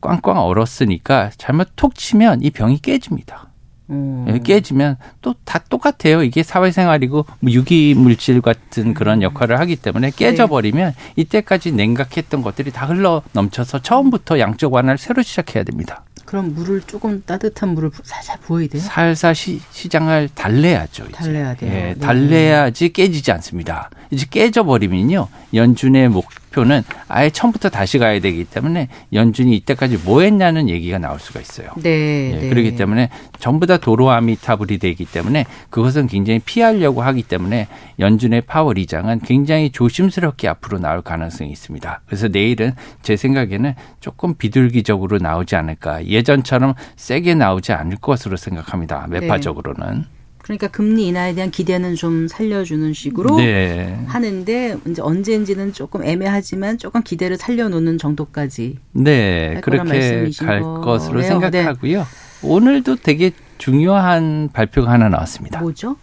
[0.00, 3.43] 꽝꽝 얼었으니까 잘못 톡 치면 이 병이 깨집니다.
[3.90, 4.40] 음.
[4.42, 6.22] 깨지면 또 다 똑같아요.
[6.22, 12.86] 이게 사회생활이고 뭐 유기 물질 같은 그런 역할을 하기 때문에 깨져버리면 이때까지 냉각했던 것들이 다
[12.86, 16.02] 흘러 넘쳐서 처음부터 양적 완화를 새로 시작해야 됩니다.
[16.24, 18.82] 그럼 물을 조금 따뜻한 물을 살살 부어야 돼요?
[18.82, 21.04] 살살 시, 시장을 달래야죠.
[21.04, 21.12] 이제.
[21.12, 21.70] 달래야 돼요.
[21.70, 21.94] 예, 네.
[21.94, 23.90] 달래야지 깨지지 않습니다.
[24.10, 25.28] 이제 깨져버리면요.
[25.52, 31.18] 연준의 목 표는 아예 처음부터 다시 가야 되기 때문에 연준이 이때까지 뭐 했냐는 얘기가 나올
[31.18, 31.68] 수가 있어요.
[31.76, 32.32] 네.
[32.32, 32.48] 예, 네.
[32.48, 37.66] 그렇기 때문에 전부 다 도로아미타불이 되기 때문에 그것은 굉장히 피하려고 하기 때문에
[37.98, 42.02] 연준의 파월 이장은 굉장히 조심스럽게 앞으로 나올 가능성이 있습니다.
[42.06, 46.06] 그래서 내일은 제 생각에는 조금 비둘기적으로 나오지 않을까.
[46.06, 49.06] 예전처럼 세게 나오지 않을 것으로 생각합니다.
[49.08, 49.98] 매파적으로는.
[49.98, 50.23] 네.
[50.44, 53.98] 그러니까 금리 인하에 대한 기대는 좀 살려주는 식으로 네.
[54.06, 58.76] 하는데 이제 언제인지는 조금 애매하지만 조금 기대를 살려놓는 정도까지.
[58.92, 61.28] 네, 그렇게 갈 것으로 네.
[61.28, 62.00] 생각하고요.
[62.00, 62.04] 네.
[62.42, 65.60] 오늘도 되게 중요한 발표가 하나 나왔습니다.
[65.60, 65.96] 뭐죠?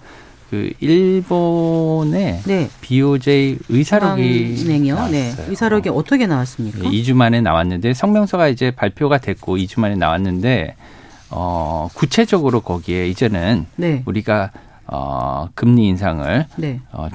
[0.49, 2.69] 그 일본의 네.
[2.82, 5.10] BOJ 의사록이 은행이요.
[5.12, 5.34] 네.
[5.49, 6.01] 의사록이 어.
[6.01, 6.80] 떻게 나왔습니까?
[6.80, 10.75] 네, 2주 만에 나왔는데 성명서가 이제 발표가 됐고 2주 만에 나왔는데
[11.31, 14.03] 어, 구체적으로 거기에 이제는 네.
[14.05, 14.51] 우리가
[14.87, 16.79] 어, 금리 인상을 네.
[16.91, 17.07] 어,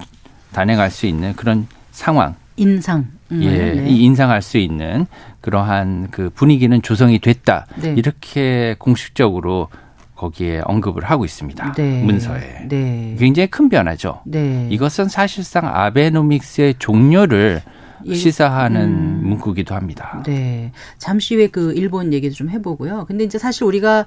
[0.53, 2.35] 단행할 수 있는 그런 상황.
[2.57, 3.07] 인상.
[3.33, 3.89] 음, 예, 네.
[3.89, 5.07] 이 인상할 수 있는
[5.41, 7.67] 그러한 그 분위기는 조성이 됐다.
[7.77, 7.95] 네.
[7.97, 9.69] 이렇게 공식적으로
[10.15, 11.73] 거기에 언급을 하고 있습니다.
[11.73, 12.03] 네.
[12.03, 12.67] 문서에.
[12.69, 13.17] 네.
[13.19, 14.23] 굉장히 큰 변화죠.
[14.25, 14.67] 네.
[14.71, 17.76] 이것은 사실상 아베노믹스의 종료를 예.
[18.05, 19.21] 시사하는 음.
[19.25, 20.23] 문구기도 합니다.
[20.27, 20.73] 네.
[20.99, 23.07] 잠시 후에 그 일본 얘기도 좀 해보고요.
[23.07, 24.07] 근데 이제 사실 우리가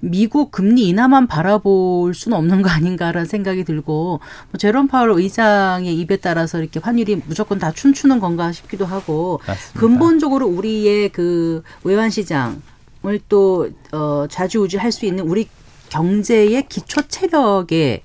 [0.00, 6.16] 미국 금리 인하만 바라볼 수는 없는 거 아닌가라는 생각이 들고 뭐 제롬 파월 의장의 입에
[6.16, 9.80] 따라서 이렇게 환율이 무조건 다 춤추는 건가 싶기도 하고 맞습니다.
[9.80, 15.48] 근본적으로 우리의 그 외환 시장을 또 어, 좌지우지할 수 있는 우리
[15.90, 18.02] 경제의 기초 체력에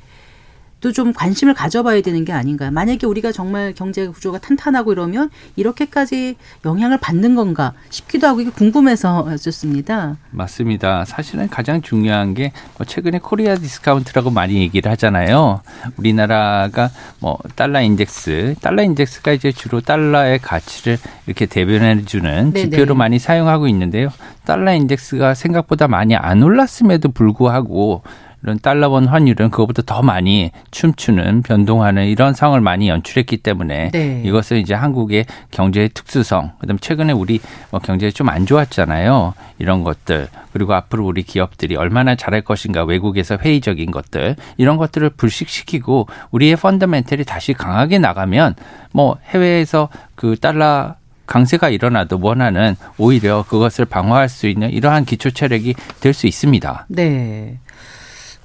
[0.85, 2.69] 또 좀 관심을 가져봐야 되는 게 아닌가.
[2.69, 9.27] 만약에 우리가 정말 경제 구조가 탄탄하고 이러면 이렇게까지 영향을 받는 건가 싶기도 하고 이게 궁금해서
[9.31, 10.15] 였습니다.
[10.29, 11.03] 맞습니다.
[11.05, 15.61] 사실은 가장 중요한 게뭐 최근에 Korea discount라고 많이 얘기를 하잖아요.
[15.97, 23.17] 우리나라가 뭐 달러 인덱스, 달러 인덱스가 이제 주로 달러의 가치를 이렇게 대변해 주는 지표로 많이
[23.17, 24.09] 사용하고 있는데요.
[24.45, 28.03] 달러 인덱스가 생각보다 많이 안 올랐음에도 불구하고
[28.45, 34.21] 이런 달러 원 환율은 그것보다 더 많이 춤추는 변동하는 이런 상황을 많이 연출했기 때문에 네.
[34.23, 37.39] 이것은 이제 한국의 경제의 특수성, 그다음 최근에 우리
[37.71, 39.33] 뭐 경제가 좀안 좋았잖아요.
[39.57, 46.07] 이런 것들 그리고 앞으로 우리 기업들이 얼마나 잘할 것인가 외국에서 회의적인 것들 이런 것들을 불식시키고
[46.29, 48.53] 우리의 펀더멘털이 다시 강하게 나가면
[48.91, 50.93] 뭐 해외에서 그 달러
[51.25, 56.85] 강세가 일어나도 원하는 오히려 그것을 방어할 수 있는 이러한 기초 체력이 될 수 있습니다.
[56.89, 57.57] 네.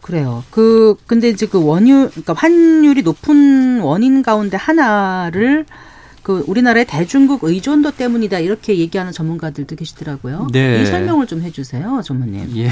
[0.01, 0.45] 그래요.
[0.51, 5.67] 그 근데 이제 그 원유 그러니까 환율이 높은 원인 가운데 하나를
[6.23, 10.49] 그 우리나라의 대중국 의존도 때문이다 이렇게 얘기하는 전문가들도 계시더라고요.
[10.53, 10.83] 네.
[10.83, 12.57] 이 설명을 좀 해주세요, 전문님.
[12.57, 12.71] 예.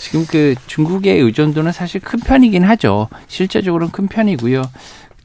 [0.00, 3.08] 지금 그 중국의 의존도는 사실 큰 편이긴 하죠.
[3.26, 4.62] 실제적으로는 큰 편이고요.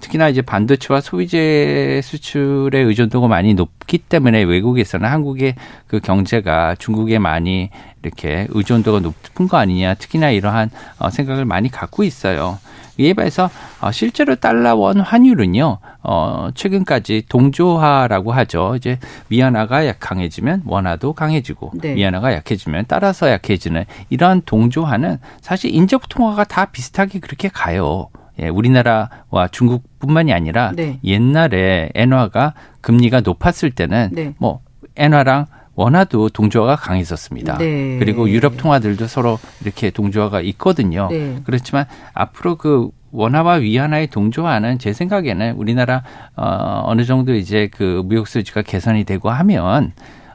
[0.02, 5.56] 특히나 이제 반도체와 소비재 수출의 의존도가 많이 높기 때문에 외국에서는 한국의
[5.88, 7.70] 그 경제가 중국에 많이
[8.04, 9.94] 이렇게 의존도가 높은 거 아니냐.
[9.94, 12.60] 특히나 이러한 어, 생각을 많이 갖고 있어요.
[12.98, 15.78] 이에 반해서 어, 실제로 달러 원 환율은요.
[16.04, 18.74] 어 최근까지 동조화라고 하죠.
[18.76, 18.98] 이제
[19.30, 21.96] 위안화가 약 강해지면 원화도 강해지고 네.
[21.96, 28.10] 위안화가 약해지면 따라서 약해지는 이러한 동조화는 사실 인적 통화가 다 비슷하게 그렇게 가요.
[28.40, 31.00] 예, 우리나라와 중국뿐만이 아니라 네.
[31.04, 34.34] 옛날에 엔화가 금리가 높았을 때는 네.
[34.38, 34.62] 뭐
[34.96, 37.58] 엔화랑 원화도 동조화가 강했었습니다.
[37.58, 37.98] 네.
[37.98, 41.08] 그리고 유럽 통화들도 서로 이렇게 동조화가 있거든요.
[41.10, 41.38] 네.
[41.44, 46.04] 그렇지만 앞으로 그 원화와 위안화의 동조화는 제 생각에는 우리나라
[46.36, 49.92] 어 어느 정도 이제 그 무역 수지가 개선이 되고 하면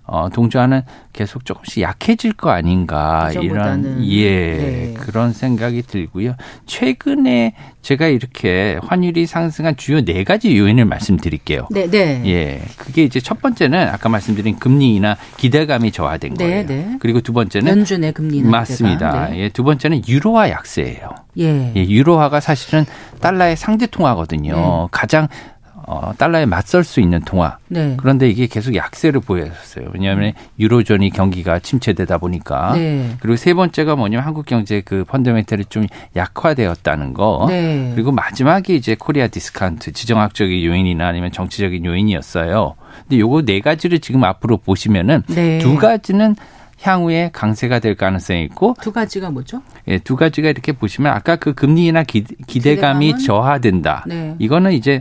[0.07, 4.95] 어, 동조화는 계속 조금씩 약해질 거 아닌가 이런 예 네.
[4.99, 6.35] 그런 생각이 들고요.
[6.67, 11.69] 최근에 제가 이렇게 환율이 상승한 주요 네 가지 요인을 말씀드릴게요.
[11.71, 12.23] 네, 네.
[12.27, 16.67] 예, 그게 이제 첫 번째는 아까 말씀드린 금리 인하 기대감이 저하된 네, 거예요.
[16.67, 16.97] 네.
[17.01, 19.31] 그리고 두 번째는 연준의 금리 맞습니다.
[19.31, 19.39] 네.
[19.39, 21.11] 예, 두 번째는 유로화 약세예요.
[21.39, 21.73] 예.
[21.75, 22.85] 예, 유로화가 사실은
[23.21, 24.55] 달러의 상대 통화거든요.
[24.55, 24.89] 네.
[24.91, 25.29] 가장
[25.87, 27.59] 어, 달러에 맞설 수 있는 통화.
[27.69, 27.95] 네.
[27.97, 29.89] 그런데 이게 계속 약세를 보였어요.
[29.95, 32.73] 왜냐하면 유로존이 경기가 침체되다 보니까.
[32.75, 33.15] 네.
[33.21, 37.47] 그리고 세 번째가 뭐냐면 한국 경제 그 펀더멘털이 좀 약화되었다는 거.
[37.49, 37.93] 네.
[37.95, 42.75] 그리고 마지막에 이제 Korea discount 지정학적인 요인이나 아니면 정치적인 요인이었어요.
[43.03, 45.59] 근데 요거 네 가지를 지금 앞으로 보시면은 네.
[45.59, 46.35] 두 가지는
[46.83, 49.63] 향후에 강세가 될 가능성이 있고 두 가지가 뭐죠?
[49.89, 53.19] 예, 두 가지가 이렇게 보시면 아까 그 금리나 기, 대감이?
[53.19, 54.05] 저하된다.
[54.07, 54.35] 네.
[54.39, 55.01] 이거는 이제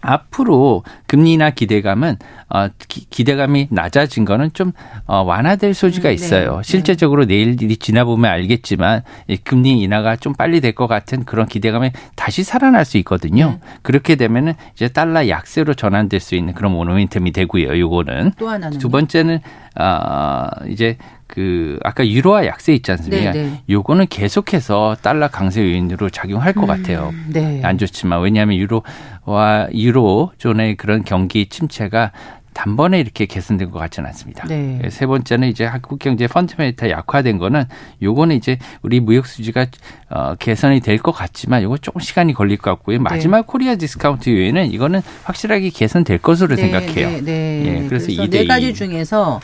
[0.00, 2.16] 앞으로 금리나 기대감은
[2.50, 4.72] 어 기, 대감이 낮아진 거는 좀
[5.06, 6.14] 어, 완화될 소지가 음, 네.
[6.14, 6.56] 있어요.
[6.56, 6.62] 네.
[6.62, 11.90] 실제적으로 내일이 지나 보면 알겠지만 이 금리 인하가 좀 빨리 될 것 같은 그런 기대감이
[12.14, 13.50] 다시 살아날 수 있거든요.
[13.50, 13.58] 네.
[13.82, 17.78] 그렇게 되면은 이제 달러 약세로 전환될 수 있는 그런 모노멘텀이 되고요.
[17.78, 19.40] 요거는 또 하나는 두 번째는
[19.78, 23.32] 어 이제 그 아까 유로화 약세 있지 않습니까?
[23.32, 23.48] 네네.
[23.50, 23.62] 네.
[23.68, 27.12] 요거는 계속해서 달러 강세 요인으로 작용할 것 음, 같아요.
[27.28, 27.60] 네.
[27.64, 32.12] 안 좋지만 왜냐하면 유로와 유로 존의 그런 경기 침체가
[32.58, 34.44] 단번에 이렇게 개선된 것 같지는 않습니다.
[34.48, 34.80] 네.
[34.90, 37.64] 세 번째는 이제 한국 경제 펀드멘터 약화된 거는
[38.02, 39.66] 요거는 이제 우리 무역 수지가
[40.10, 42.98] 어, 개선이 될 것 같지만 요거 조금 시간이 걸릴 것 같고요.
[42.98, 43.42] 마지막 네.
[43.46, 47.08] Korea discount 요인은 이거는 확실하게 개선될 것으로 네, 생각해요.
[47.08, 47.62] 네, 네.
[47.64, 49.38] 예, 그래서, 그래서 이네 가지 중에서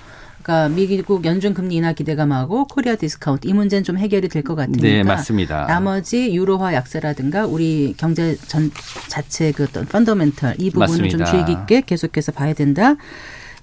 [0.44, 4.82] 그러니까 미국 연준 금리 인하 기대감하고 Korea discount 이 문제는 좀 해결이 될 것 같으니까
[4.86, 5.64] 네, 맞습니다.
[5.66, 8.70] 나머지 유로화 약세라든가 우리 경제 전
[9.08, 11.16] 자체 그 어떤 fundamental 이 맞습니다.
[11.16, 12.94] 좀 주의 깊게 계속해서 봐야 된다.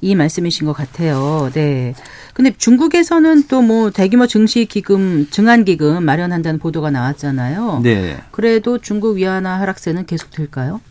[0.04, 1.52] 이 말씀이신 것 같아요.
[1.54, 1.94] 네.
[2.34, 7.82] 근데 중국에서는 또 뭐 대규모 증시 기금, 증한 기금 마련한다는 보도가 나왔잖아요.
[7.84, 8.18] 네.
[8.32, 10.82] 그래도 중국 위안화 하락세는 계속 될까요?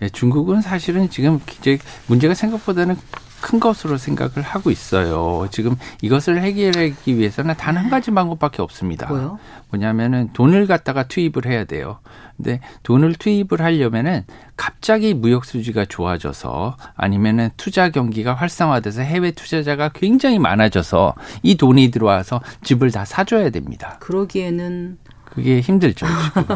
[0.00, 1.78] 네, 중국은 사실은 지금 이제
[2.08, 2.96] 문제가 생각보다는
[3.40, 5.46] 큰 것으로 생각을 하고 있어요.
[5.50, 9.06] 지금 이것을 해결하기 위해서는 단 한 가지 방법밖에 없습니다.
[9.08, 9.38] 뭐요?
[9.70, 11.98] 뭐냐면은 돈을 갖다가 투입을 해야 돼요.
[12.36, 14.24] 근데 돈을 투입을 하려면은
[14.56, 22.40] 갑자기 무역 수지가 좋아져서 아니면은 투자 경기가 활성화돼서 해외 투자자가 굉장히 많아져서 이 돈이 들어와서
[22.62, 23.96] 집을 다 사줘야 됩니다.
[24.00, 26.06] 그러기에는 그게 힘들죠.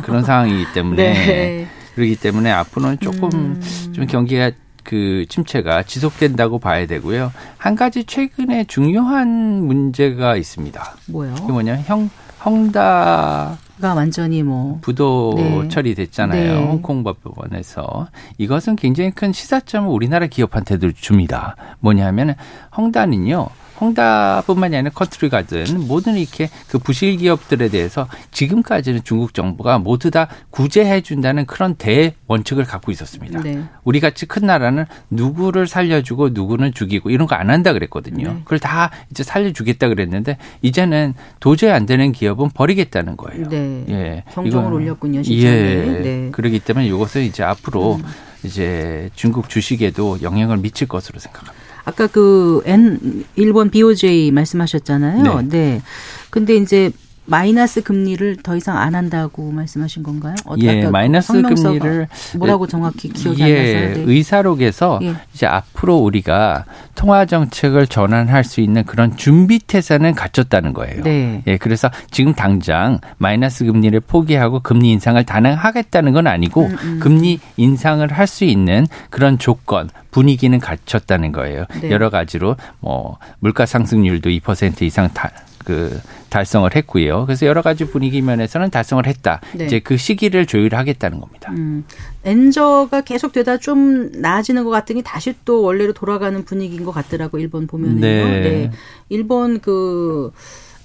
[0.03, 1.69] 그런 상황이기 때문에 네.
[1.95, 3.93] 그렇기 때문에 앞으로는 조금 음.
[3.93, 4.51] 좀 경기가
[4.85, 7.33] 그 침체가 지속된다고 봐야 되고요.
[7.59, 9.29] 한 가지 최근에 중요한
[9.67, 10.97] 문제가 있습니다.
[11.07, 11.35] 뭐요?
[11.35, 11.77] 그게 뭐냐?
[11.83, 12.11] 형
[12.45, 15.69] 헝다 가 완전히 뭐 부도 네.
[15.69, 16.61] 처리됐잖아요.
[16.61, 16.67] 네.
[16.67, 21.57] 홍콩 법원에서 이것은 굉장히 큰 시사점을 우리나라 기업한테도 줍니다.
[21.81, 22.35] 뭐냐하면
[22.77, 23.49] 헝다는요.
[23.81, 30.29] 헝다뿐만이 아니라 컨트리 가든 모든 이렇게 그 부실 기업들에 대해서 지금까지는 중국 정부가 모두 다
[30.51, 33.41] 구제해 준다는 그런 대원칙을 갖고 있었습니다.
[33.41, 33.63] 네.
[33.85, 38.29] 우리 같이 큰 나라는 누구를 살려주고 누구는 죽이고 이런 거 안 한다 그랬거든요.
[38.35, 38.41] 네.
[38.45, 43.49] 그걸 다 이제 살려주겠다 그랬는데 이제는 도저히 안 되는 기업은 버리겠다는 거예요.
[43.49, 43.70] 네.
[43.89, 44.25] 예.
[44.33, 45.23] 경종을 올렸군요.
[45.23, 45.57] 시장에.
[45.57, 46.01] 예.
[46.03, 46.29] 네.
[46.33, 48.05] 그렇기 때문에 이것은 이제 앞으로 음.
[48.45, 51.55] 이제 중국 주식에도 영향을 미칠 것으로 생각합니다.
[51.85, 55.43] 아까 그 N 일본 BOJ 말씀하셨잖아요.
[55.43, 55.49] 네.
[55.49, 55.83] 네.
[56.31, 56.91] 근데 이제
[57.31, 60.35] 마이너스 금리를 더 이상 안 한다고 말씀하신 건가요?
[60.59, 64.05] 예, 마이너스 금리를 뭐라고 정확히 기억이 예, 안 나서 네.
[64.07, 65.15] 의사록에서 예.
[65.35, 66.65] 이제 앞으로 우리가
[66.95, 71.03] 통화 정책을 전환할 수 있는 그런 준비 태세는 갖췄다는 거예요.
[71.03, 71.43] 네.
[71.47, 76.99] 예, 그래서 지금 당장 마이너스 금리를 포기하고 금리 인상을 단행하겠다는 건 아니고 음, 음.
[77.01, 81.65] 금리 인상을 할 수 있는 그런 조건 분위기는 갖췄다는 거예요.
[81.81, 81.91] 네.
[81.91, 85.31] 여러 가지로 뭐 물가 상승률도 2% 이상 다,
[85.65, 87.27] 그 달성을 했고요.
[87.27, 89.41] 그래서 여러 가지 분위기 면에서는 달성을 했다.
[89.55, 89.67] 네.
[89.67, 91.53] 이제 그 시기를 조율하겠다는 겁니다.
[91.53, 91.85] 음,
[92.25, 98.01] 엔저가 계속되다 좀 나아지는 것 같더니 다시 또 원래로 돌아가는 분위기인 것 같더라고 일본 보면은요.
[98.01, 98.25] 네.
[98.25, 98.71] 네.
[99.09, 100.33] 일본 그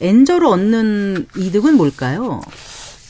[0.02, 2.42] 엔저로 얻는 이득은 뭘까요?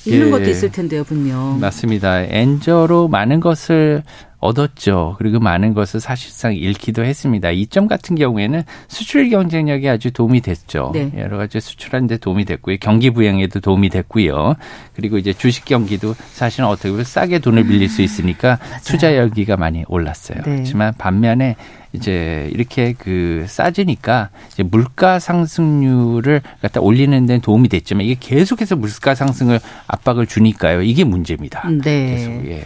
[0.05, 0.31] 있는 예.
[0.31, 1.59] 것도 있을 텐데요, 분명.
[1.59, 2.21] 맞습니다.
[2.21, 4.03] 엔저로 많은 것을
[4.45, 5.15] 얻었죠.
[5.17, 7.51] 그리고 많은 것을 사실상 잃기도 했습니다.
[7.51, 10.91] 이 점 같은 경우에는 수출 경쟁력이 아주 도움이 됐죠.
[10.93, 11.11] 네.
[11.17, 12.77] 여러 가지 수출하는 데 도움이 됐고요.
[12.79, 14.55] 경기 부양에도 도움이 됐고요.
[14.95, 19.83] 그리고 이제 주식 경기도 사실은 어떻게 보면 싸게 돈을 빌릴 수 있으니까 투자 열기가 많이
[19.87, 20.41] 올랐어요.
[20.45, 20.57] 네.
[20.59, 21.55] 하지만 반면에
[21.91, 29.15] 이제 이렇게 그 싸지니까 이제 물가 상승률을 갖다 올리는 데는 도움이 됐지만 이게 계속해서 물가
[29.15, 30.81] 상승을 압박을 주니까요.
[30.81, 31.67] 이게 문제입니다.
[31.83, 32.15] 네.
[32.15, 32.65] 계속 예.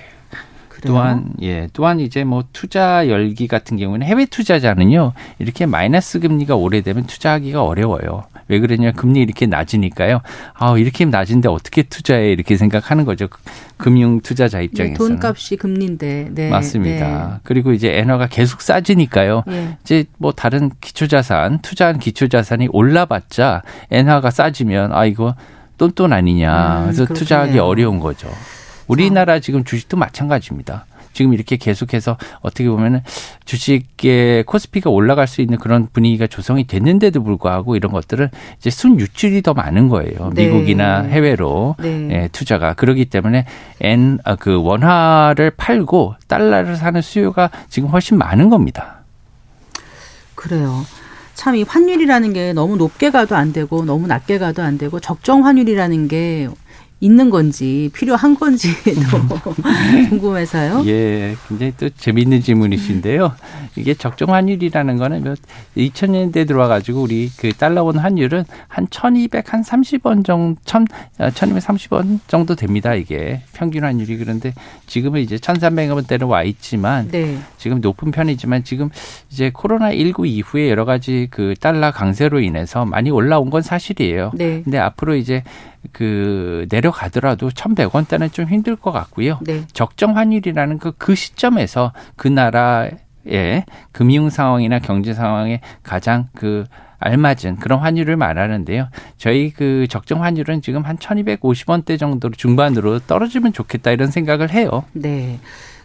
[0.86, 7.06] 또한 예 또한 이제 뭐 투자 열기 같은 경우는 해외 투자자는요 이렇게 마이너스 금리가 오래되면
[7.06, 8.24] 투자하기가 어려워요.
[8.50, 10.22] 왜 그러냐 금리 이렇게 낮으니까요.
[10.54, 13.28] 아 이렇게 낮은데 어떻게 투자해 이렇게 생각하는 거죠.
[13.78, 16.50] 금융 투자자 네, 입장에서는 돈값이 금리인데 네.
[16.50, 17.28] 맞습니다.
[17.34, 17.40] 네.
[17.44, 19.44] 그리고 이제 엔화가 계속 싸지니까요.
[19.48, 19.78] 네.
[19.84, 23.62] 이제 뭐 다른 기초 자산 투자한 기초 자산이 올라봤자
[23.92, 25.36] 엔화가 싸지면 아 이거
[25.78, 26.80] 똔똔 아니냐.
[26.80, 28.30] 음, 그래서 그 투자하기 어려운 거죠.
[28.90, 30.86] 우리나라 지금 주식도 마찬가지입니다.
[31.14, 33.02] 지금 이렇게 계속해서 어떻게 보면은
[33.46, 39.42] 주식의 코스피가 올라갈 수 있는 그런 분위기가 조성이 됐는데도 불구하고 이런 것들은 이제 순 유출이
[39.42, 40.32] 더 많은 거예요.
[40.34, 40.46] 네.
[40.48, 42.10] 미국이나 해외로 네.
[42.12, 43.46] 예, 투자가 그러기 때문에
[43.82, 49.00] 엔그 아, 원화를 팔고 달러를 사는 수요가 지금 훨씬 많은 겁니다.
[50.36, 50.84] 그래요.
[51.40, 55.46] 참 이 환율이라는 게 너무 높게 가도 안 되고 너무 낮게 가도 안 되고 적정
[55.46, 56.50] 환율이라는 게
[57.02, 58.92] 있는 건지 필요한 건지도
[60.10, 60.84] 궁금해서요.
[60.86, 63.34] 예, 굉장히 또 재미있는 질문이신데요.
[63.78, 65.40] 이게 적정 환율이라는 거는 몇
[65.78, 70.86] 2000년대 들어와 가지고 우리 그 달러 원 환율은 한 1200, 한 30원 정도, 1000,
[71.20, 72.94] 1230원 정도 됩니다.
[72.96, 74.54] 이게 평균 환율이 그런데
[74.88, 77.38] 지금은 이제 1300원대로 와 있지만 네.
[77.58, 78.90] 지금 높은 편이지만 지금
[79.32, 84.32] 이제 코로나 19 이후에 여러 가지 그 달러 강세로 인해서 많이 올라온 건 사실이에요.
[84.34, 84.62] 네.
[84.64, 85.44] 근데 앞으로 이제
[85.92, 89.40] 그 내려가더라도 천백 원대는 좀 힘들 것 같고요.
[89.42, 89.64] 네.
[89.74, 96.66] 적정 환율이라는 그, 그 시점에서 그 나라의 금융 상황이나 경제 상황에 가장 그
[97.00, 98.90] 알맞은 그런 환율을 말하는데요.
[99.18, 104.52] 저희 그 적정 환율은 지금 한 천이백 오십 원대 정도로 중반으로 떨어지면 좋겠다 이런 생각을
[104.52, 104.84] 해요.
[104.92, 105.40] 네.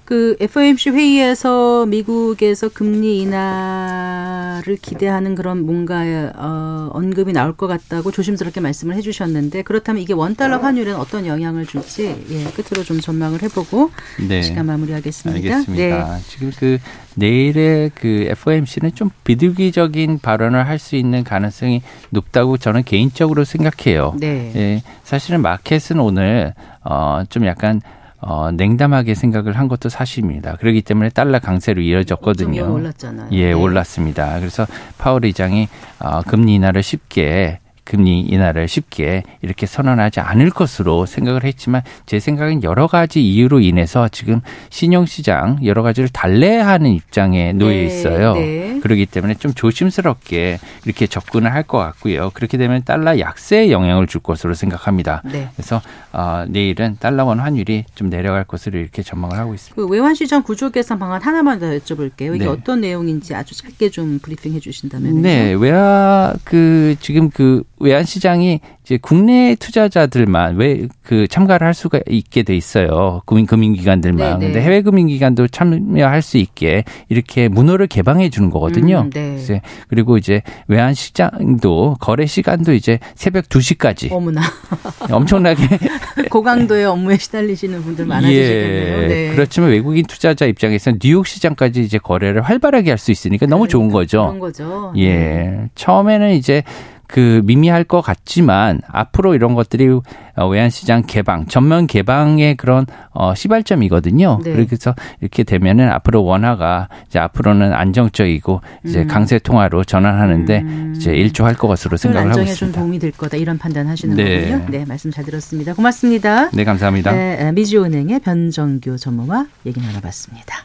[0.05, 6.03] 그 FOMC 회의에서 미국에서 금리 인하를 기대하는 그런 뭔가
[6.37, 11.64] 어, 언급이 나올 것 같다고 조심스럽게 말씀을 해주셨는데 그렇다면 이게 원 달러 환율에는 어떤 영향을
[11.64, 13.90] 줄지 예, 끝으로 좀 전망을 해보고
[14.29, 14.43] 네.
[14.43, 15.37] 시간 마무리하겠습니다.
[15.57, 16.14] 알겠습니다.
[16.17, 16.23] 네.
[16.29, 16.79] 지금 그
[17.17, 24.14] 내일의 그 FOMC는 좀 비둘기적인 발언을 할 수 있는 가능성이 높다고 저는 개인적으로 생각해요.
[24.19, 24.53] 네.
[24.55, 26.53] 예, 사실은 마켓은 오늘
[26.85, 27.81] 어 좀 약간
[28.26, 30.56] 어, 냉담하게 생각을 한 것도 사실입니다.
[30.56, 32.72] 그렇기 때문에 달러 강세로 이어졌거든요.
[32.72, 33.28] 올랐잖아요.
[33.32, 33.52] 예, 네.
[33.52, 34.38] 올랐습니다.
[34.38, 41.44] 그래서 파월 의장이 어, 금리 인하를 쉽게 금리 인하를 쉽게 이렇게 선언하지 않을 것으로 생각을
[41.44, 47.85] 했지만 제 생각엔 여러 가지 이유로 인해서 지금 신용시장 여러 가지를 달래하는 입장에 놓여 네,
[47.85, 48.35] 있어요.
[48.35, 48.79] 네.
[48.83, 52.31] 그렇기 때문에 좀 조심스럽게 이렇게 접근을 할 것 같고요.
[52.35, 55.23] 그렇게 되면 달러 약세에 영향을 줄 것으로 생각합니다.
[55.25, 55.49] 네.
[55.57, 55.81] 그래서
[56.12, 59.75] 어, 내일은 달러원 환율이 좀 내려갈 것으로 이렇게 전망을 하고 있습니다.
[59.75, 62.37] 그 외환시장 구조 개선 방안 하나만 더 여쭤볼게요.
[62.37, 62.47] 이게 네.
[62.47, 65.23] 어떤 내용인지 아주 짧게 좀 브리핑해 주신다면.
[65.23, 72.00] 네, 외화 그 지금 그 외환 시장이 이제 국내 투자자들만 왜 그 참가를 할 수가
[72.08, 73.20] 있게 돼 있어요.
[73.27, 74.38] 국민 금융기관들만.
[74.38, 74.52] 네네.
[74.52, 79.02] 근데 해외 금융기관도 참여할 수 있게 이렇게 문호를 개방해 주는 거거든요.
[79.02, 79.37] 음, 네.
[79.38, 84.10] 이제 그리고 이제 외환 시장도 거래 시간도 이제 새벽 2시까지.
[84.12, 84.40] 어머나.
[85.12, 85.62] 엄청나게
[86.31, 89.02] 고강도의 업무에 시달리시는 분들 많아지시겠네요.
[89.02, 89.31] 예, 네.
[89.35, 93.98] 그렇지만 외국인 투자자 입장에서는 뉴욕 시장까지 이제 거래를 활발하게 할 수 있으니까 너무 좋은 그러니까
[93.98, 94.18] 거죠.
[94.22, 94.92] 그런 거죠.
[94.96, 95.08] 예.
[95.14, 95.68] 네.
[95.75, 96.62] 처음에는 이제
[97.07, 99.88] 그 미미할 것 같지만 앞으로 이런 것들이
[100.37, 104.40] 어, 외환시장 개방, 전면 개방의 그런 어 시발점이거든요.
[104.42, 104.52] 네.
[104.67, 109.07] 그래서 이렇게 되면은 앞으로 원화가 이제 앞으로는 안정적이고 이제 음.
[109.07, 110.94] 강세 통화로 전환하는데 음.
[110.96, 112.59] 이제 일조할 것으로 생각을 하고 있습니다.
[112.59, 114.50] 좀 도움이 될 거다 이런 판단하시는 네.
[114.50, 114.67] 거군요.
[114.71, 115.75] 네, 말씀 잘 들었습니다.
[115.75, 116.50] 고맙습니다.
[116.50, 117.13] 네, 감사합니다.
[117.13, 120.65] 네, 미주은행의 변정규 전무와 얘기 나눠봤습니다.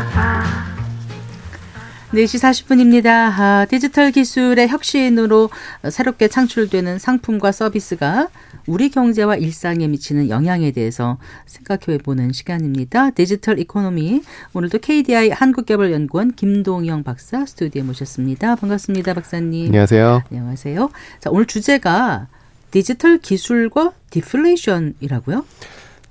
[2.11, 3.07] 4시 40분입니다.
[3.07, 5.49] 아, 디지털 기술의 혁신으로
[5.89, 8.27] 새롭게 창출되는 상품과 서비스가
[8.67, 13.11] 우리 경제와 일상에 미치는 영향에 대해서 생각해 보는 시간입니다.
[13.11, 14.23] digital economy.
[14.53, 18.57] 오늘도 KDI 한국개발연구원 김동영 박사 스튜디오에 모셨습니다.
[18.57, 19.67] 반갑습니다, 박사님.
[19.67, 20.23] 안녕하세요.
[20.29, 20.91] 안녕하세요.
[21.21, 22.27] 자, 오늘 주제가
[22.71, 25.45] 디지털 기술과 디플레이션이라고요?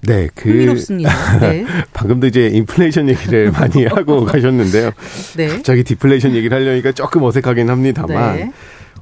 [0.03, 1.39] 네, 그 흥미롭습니다.
[1.41, 1.65] 네.
[1.93, 4.93] 방금도 이제 인플레이션 얘기를 많이 하고 가셨는데요.
[5.37, 5.49] 네.
[5.49, 8.53] 갑자기 디플레이션 얘기를 하려니까 조금 어색하긴 합니다만 네.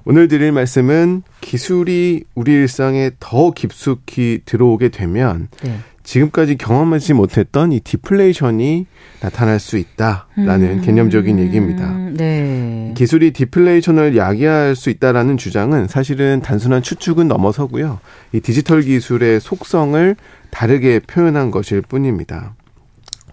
[0.05, 5.79] 오늘 드릴 말씀은 기술이 우리 일상에 더 깊숙이 들어오게 되면 네.
[6.03, 8.87] 지금까지 경험하지 못했던 이 디플레이션이
[9.21, 11.93] 나타날 수 있다라는 음, 개념적인 얘기입니다.
[12.13, 12.93] 네.
[12.97, 18.01] 기술이 디플레이션을 야기할 수 있다라는 주장은 사실은 단순한 추측은 넘어서고요.
[18.33, 20.17] 이 디지털 기술의 속성을
[20.51, 22.55] 다르게 표현한 것일 뿐입니다.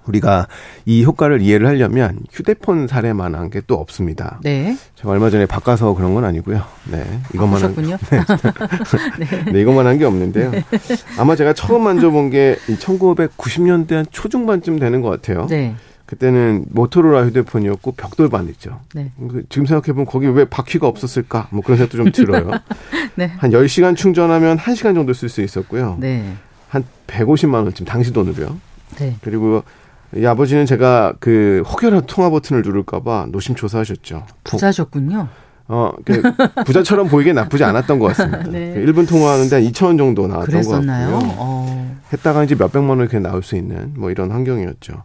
[0.07, 0.47] 우리가
[0.85, 4.39] 이 효과를 이해를 하려면 휴대폰 사례만한 게 또 없습니다.
[4.43, 4.77] 네.
[4.95, 6.61] 제가 얼마 전에 바꿔서 그런 건 아니고요.
[6.91, 7.03] 네.
[7.33, 7.97] 이것만 한 네.
[9.19, 9.51] 네.
[9.51, 9.61] 네.
[9.61, 10.51] 이것만 한 게 없는데요.
[10.51, 10.63] 네.
[11.17, 15.47] 아마 제가 처음 만져본 게 1990년대 한 초중반쯤 되는 것 같아요.
[15.47, 15.75] 네.
[16.05, 18.81] 그때는 모토로라 휴대폰이었고 벽돌반 있죠.
[18.93, 19.11] 네.
[19.17, 21.47] 그 지금 생각해보면 거기 왜 바퀴가 없었을까?
[21.49, 22.51] 뭐 그런 생각도 좀 들어요.
[23.15, 23.31] 네.
[23.37, 25.97] 한 10시간 충전하면 1시간 정도 쓸 수 있었고요.
[25.99, 26.33] 네.
[26.69, 28.57] 한 150만 원쯤 당시 돈으로요.
[28.97, 29.15] 네.
[29.23, 29.63] 그리고
[30.15, 34.25] 이 아버지는 제가 그 혹여나 통화 버튼을 누를까봐 노심초사하셨죠.
[34.43, 35.27] 부자셨군요.
[35.67, 36.21] 어, 그
[36.65, 38.43] 부자처럼 보이게 나쁘지 않았던 것 같습니다.
[38.51, 38.75] 네.
[38.85, 41.07] 1분 통화하는데 한 2천 원 정도 나왔던 그랬었나요?
[41.11, 41.35] 것 같고요.
[41.39, 41.64] 어.
[42.13, 45.03] 했다가 이제 몇백만 원 이렇게 나올 수 있는 뭐 이런 환경이었죠.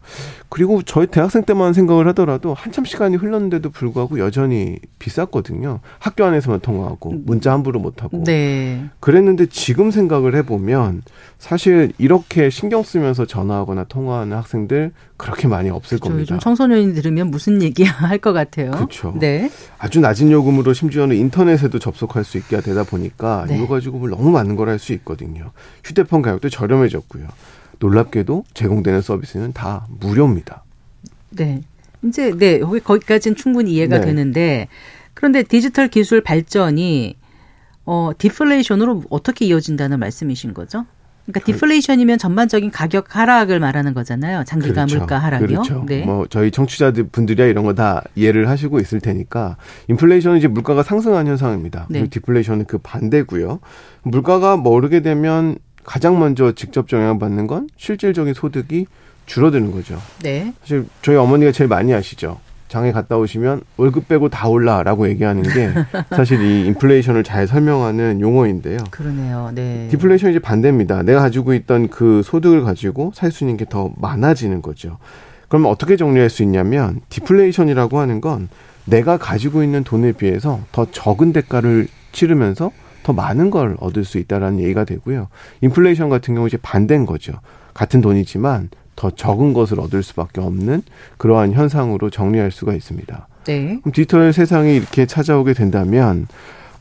[0.48, 5.80] 그리고 저희 대학생 때만 생각을 하더라도 한참 시간이 흘렀는데도 불구하고 여전히 비쌌거든요.
[5.98, 8.22] 학교 안에서만 통화하고 문자 함부로 못 하고.
[8.24, 8.84] 네.
[9.01, 11.03] 그랬는데 지금 생각을 해 보면
[11.38, 16.11] 사실 이렇게 신경 쓰면서 전화하거나 통화하는 학생들 그렇게 많이 없을 그렇죠.
[16.12, 16.20] 겁니다.
[16.34, 18.70] 요즘 청소년이 들으면 무슨 얘기야 할것 같아요.
[18.72, 19.14] 그렇죠.
[19.18, 19.51] 네.
[19.78, 23.57] 아주 낮은 요금으로 심지어는 인터넷에도 접속할 수 있게 되다 보니까 네.
[23.57, 25.51] 이거 가지고 뭘 너무 많은 걸 할 수 있거든요.
[25.84, 27.26] 휴대폰 가격도 저렴해 졌고요.
[27.78, 30.62] 놀랍게도 제공되는 서비스는 다 무료입니다.
[31.30, 31.62] 네.
[32.05, 34.07] 이제 네 거기까지는 충분히 이해가 네.
[34.07, 34.68] 되는데
[35.14, 37.16] 그런데 디지털 기술 발전이
[37.84, 40.86] 어 디플레이션으로 어떻게 이어진다는 말씀이신 거죠?
[41.26, 44.44] 그러니까 디플레이션이면 전반적인 가격 하락을 말하는 거잖아요.
[44.44, 44.98] 장기가 그렇죠.
[44.98, 45.46] 물가 하락이요.
[45.48, 45.84] 그렇죠.
[45.86, 46.03] 네.
[46.05, 49.57] 뭐 저희 청취자들 분들이야 이런 거 다 이해를 하시고 있을 테니까
[49.88, 51.86] 인플레이션은 이제 물가가 상승한 현상입니다.
[51.90, 52.07] 네.
[52.09, 53.61] 디플레이션은 그 반대고요.
[54.03, 58.87] 물가가 모르게 되면 가장 먼저 직접 영향받는 건 실질적인 소득이
[59.26, 59.99] 줄어드는 거죠.
[60.22, 60.53] 네.
[60.61, 62.41] 사실 저희 어머니가 제일 많이 아시죠.
[62.68, 65.70] 장에 갔다 오시면 월급 빼고 다 올라라고 얘기하는 게
[66.14, 68.78] 사실 이 인플레이션을 잘 설명하는 용어인데요.
[68.93, 69.51] 그러네요.
[69.55, 69.89] 네.
[69.91, 71.03] 디플레이션이 이제 반대입니다.
[71.03, 74.99] 내가 가지고 있던 그 소득을 가지고 살 수 있는 게 더 많아지는 거죠.
[75.49, 78.49] 그럼 어떻게 정리할 수 있냐면 디플레이션이라고 하는 건
[78.85, 82.70] 내가 가지고 있는 돈에 비해서 더 적은 대가를 치르면서
[83.03, 85.28] 더 많은 걸 얻을 수 있다라는 얘기가 되고요.
[85.61, 87.32] 인플레이션 같은 경우 이제 반대인 거죠.
[87.74, 90.82] 같은 돈이지만 더 적은 것을 얻을 수밖에 없는
[91.16, 93.28] 그러한 현상으로 정리할 수가 있습니다.
[93.44, 93.80] 네.
[93.92, 96.26] 디지털 세상이 이렇게 찾아오게 된다면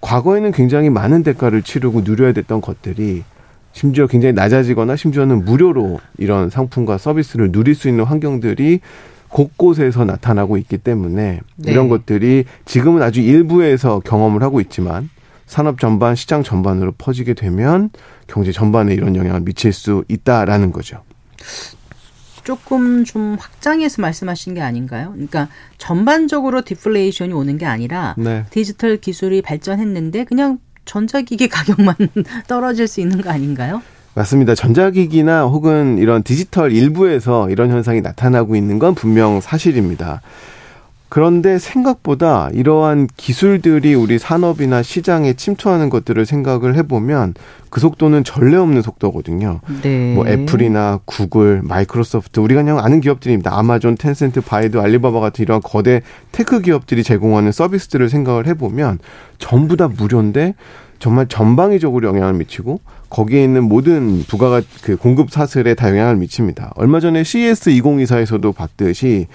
[0.01, 3.23] 과거에는 굉장히 많은 대가를 치르고 누려야 됐던 것들이
[3.71, 8.81] 심지어 굉장히 낮아지거나 심지어는 무료로 이런 상품과 서비스를 누릴 수 있는 환경들이
[9.29, 11.71] 곳곳에서 나타나고 있기 때문에 네.
[11.71, 15.09] 이런 것들이 지금은 아주 일부에서 경험을 하고 있지만
[15.49, 17.89] 산업 전반, 시장 전반으로 퍼지게 되면
[18.27, 21.01] 경제 전반에 이런 영향을 미칠 수 있다라는 거죠.
[22.43, 25.09] 조금 좀 확장해서 말씀하신 게 아닌가요?
[25.13, 28.45] 그러니까 전반적으로 디플레이션이 오는 게 아니라 네.
[28.51, 31.95] 디지털 기술이 발전했는데 그냥 전자기기 가격만
[32.47, 33.81] 떨어질 수 있는 거 아닌가요?
[34.13, 34.53] 맞습니다.
[34.53, 40.21] 전자기기나 혹은 이런 디지털 일부에서 이런 현상이 나타나고 있는 건 분명 사실입니다.
[41.09, 47.33] 그런데 생각보다 이러한 기술들이 우리 산업이나 시장에 침투하는 것들을 생각을 해보면
[47.71, 49.59] 그 속도는 전례 없는 속도거든요.
[49.81, 50.13] 네.
[50.13, 53.57] 뭐 애플이나 구글, 마이크로소프트 우리가 그냥 아는 기업들입니다.
[53.57, 56.01] 아마존, 텐센트, 바이두, 알리바바 같은 이런 거대
[56.31, 58.99] tech 기업들이 제공하는 서비스들을 생각을 해보면
[59.39, 60.53] 전부 다 무료인데
[60.99, 66.73] 정말 전방위적으로 영향을 미치고 거기에 있는 모든 부가가 그 공급 사슬에 다 영향을 미칩니다.
[66.75, 69.27] 얼마 전에 CES 2024에서도 봤듯이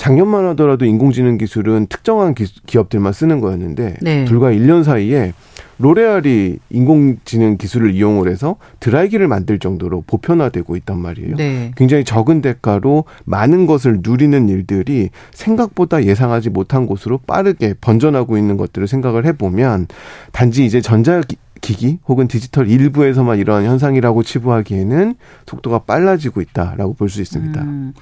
[0.00, 2.46] 작년만 하더라도 인공지능 기술은 특정한 기,
[2.78, 4.24] 업들만 쓰는 거였는데 네.
[4.24, 5.34] 불과 1년 사이에
[5.76, 11.36] 로레알이 인공지능 기술을 이용을 해서 드라이기를 만들 정도로 보편화되고 있단 말이에요.
[11.36, 11.72] 네.
[11.76, 18.88] 굉장히 적은 대가로 많은 것을 누리는 일들이 생각보다 예상하지 못한 곳으로 빠르게 번져나고 있는 것들을
[18.88, 19.88] 생각을 해보면
[20.32, 21.20] 단지 이제 전자
[21.60, 25.14] 기기 혹은 디지털 일부에서만 이러한 현상이라고 치부하기에는
[25.46, 27.60] 속도가 빨라지고 있다라고 볼 수 있습니다.
[27.60, 27.92] 음.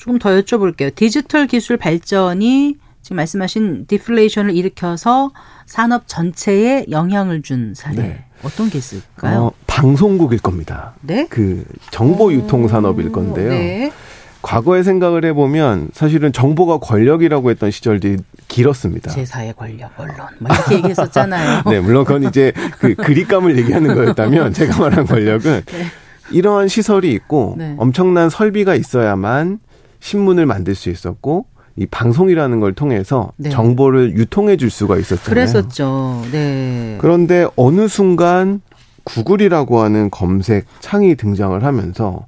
[0.00, 0.92] 조금 더 여쭤볼게요.
[0.94, 5.30] 디지털 기술 발전이 지금 말씀하신 디플레이션을 일으켜서
[5.66, 8.24] 산업 전체에 영향을 준 사례 네.
[8.42, 9.40] 어떤 게 있을까요?
[9.40, 10.94] 어, 방송국일 겁니다.
[11.02, 11.26] 네?
[11.28, 13.50] 그 정보 유통 산업일 건데요.
[13.50, 13.92] 네.
[14.40, 18.16] 과거에 생각을 해보면 사실은 정보가 권력이라고 했던 시절들이
[18.48, 19.10] 길었습니다.
[19.10, 20.16] 제4의 권력, 언론.
[20.38, 21.64] 뭐 이렇게 얘기했었잖아요.
[21.68, 25.84] 네, 물론 그건 이제 그 그립감을 얘기하는 거였다면 제가 말한 권력은 네.
[26.30, 27.74] 이러한 시설이 있고 네.
[27.76, 29.58] 엄청난 설비가 있어야만
[30.00, 31.46] 신문을 만들 수 있었고
[31.76, 33.48] 이 방송이라는 걸 통해서 네.
[33.50, 35.30] 정보를 유통해 줄 수가 있었잖아요.
[35.30, 36.22] 그랬었죠.
[36.32, 36.98] 네.
[37.00, 38.60] 그런데 어느 순간
[39.04, 42.26] 구글이라고 하는 검색 창이 등장을 하면서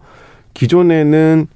[0.55, 1.47] 기존에는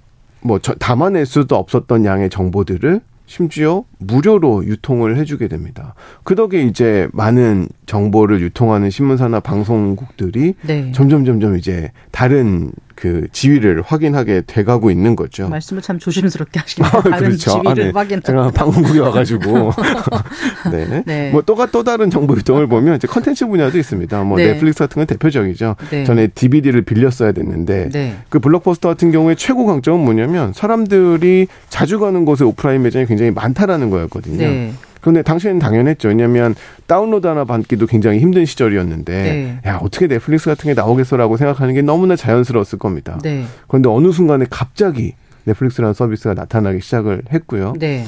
[0.42, 5.94] 뭐 담아낼 수도 없었던 양의 정보들을 심지어 무료로 유통을 해주게 됩니다.
[6.22, 10.92] 그 덕에 이제 많은 정보를 유통하는 신문사나 방송국들이 네.
[10.92, 15.48] 점점 점점 이제 다른 그 지위를 확인하게 돼가고 있는 거죠.
[15.48, 16.90] 말씀을 참 조심스럽게 하시네요.
[16.90, 17.50] 아, 다른 그렇죠.
[17.50, 17.90] 지위를 아, 네.
[17.94, 18.22] 확인.
[18.22, 19.72] 제가 방송국에 와가지고
[20.72, 21.02] 네.
[21.04, 21.30] 네.
[21.30, 24.22] 뭐또 또 다른 정보 유통을 보면 이제 컨텐츠 분야도 있습니다.
[24.24, 24.52] 뭐 네.
[24.52, 25.76] 넷플릭스 같은 건 대표적이죠.
[25.90, 26.04] 네.
[26.04, 28.16] 전에 DVD를 빌렸어야 됐는데 네.
[28.30, 33.90] 그 블록버스터 같은 경우에 최고 강점은 뭐냐면 사람들이 자주 가는 곳에 오프라인 매장이 굉장히 많다라는
[33.90, 34.72] 거였거든요.
[35.06, 35.10] 네.
[35.10, 36.08] 그런데 당시에는 당연했죠.
[36.08, 39.60] 왜냐하면 다운로드 하나 받기도 굉장히 힘든 시절이었는데 네.
[39.70, 43.18] 야 어떻게 넷플릭스 같은 게 나오겠어라고 생각하는 게 너무나 자연스러웠을 겁니다.
[43.22, 43.44] 네.
[43.68, 47.74] 그런데 어느 순간에 갑자기 넷플릭스라는 서비스가 나타나기 시작을 했고요.
[47.78, 48.04] 네.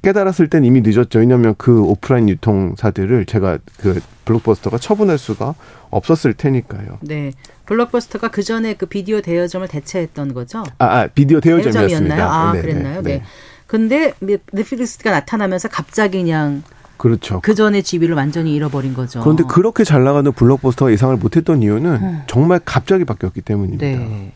[0.00, 1.18] 깨달았을 땐 이미 늦었죠.
[1.18, 5.54] 왜냐하면 그 오프라인 유통사들을 제가 그 블록버스터가 처분할 수가
[5.90, 6.98] 없었을 테니까요.
[7.02, 7.30] 네.
[7.66, 10.64] 블록버스터가 그 전에 그 비디오 대여점을 대체했던 거죠?
[10.78, 12.26] 아, 아 비디오 대여점이었습니다.
[12.26, 13.02] 아, 네, 그랬나요?
[13.02, 13.18] 네.
[13.18, 13.22] 네.
[13.72, 14.12] 근데
[14.52, 16.62] 넷플릭스가 나타나면서 갑자기 그냥
[16.98, 17.40] 그렇죠.
[17.42, 19.20] 그 전에 지위를 완전히 잃어버린 거죠.
[19.20, 22.22] 그런데 그렇게 잘 나가는 블록버스터가 예상을 못했던 이유는 음.
[22.26, 23.86] 정말 갑자기 바뀌었기 때문입니다.
[23.86, 24.32] 네.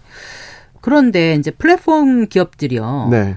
[0.81, 3.09] 그런데 이제 플랫폼 기업들이요.
[3.11, 3.37] 네.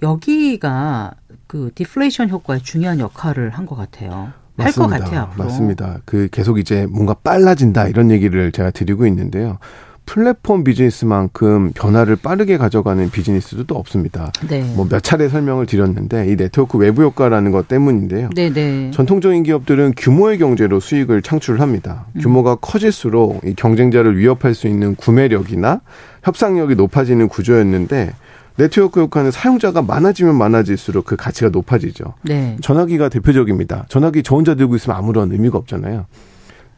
[0.00, 1.14] 여기가
[1.48, 4.32] 그 디플레이션 효과에 중요한 역할을 한 것 같아요.
[4.58, 5.22] 할 것 같아요.
[5.22, 5.44] 앞으로.
[5.44, 5.98] 맞습니다.
[6.04, 9.58] 그 계속 이제 뭔가 빨라진다 이런 얘기를 제가 드리고 있는데요.
[10.06, 14.32] 플랫폼 비즈니스만큼 변화를 빠르게 가져가는 비즈니스도 또 없습니다.
[14.48, 14.62] 네.
[14.74, 18.30] 뭐몇 차례 설명을 드렸는데 이 네트워크 외부 효과라는 것 때문인데요.
[18.34, 18.90] 네, 네.
[18.92, 22.06] 전통적인 기업들은 규모의 경제로 수익을 창출합니다.
[22.14, 22.20] 음.
[22.20, 25.80] 규모가 커질수록 이 경쟁자를 위협할 수 있는 구매력이나
[26.24, 28.12] 협상력이 높아지는 구조였는데
[28.56, 32.14] 네트워크 효과는 사용자가 많아지면 많아질수록 그 가치가 높아지죠.
[32.22, 32.56] 네.
[32.60, 33.86] 전화기가 대표적입니다.
[33.88, 36.06] 전화기 저 혼자 들고 있으면 아무런 의미가 없잖아요.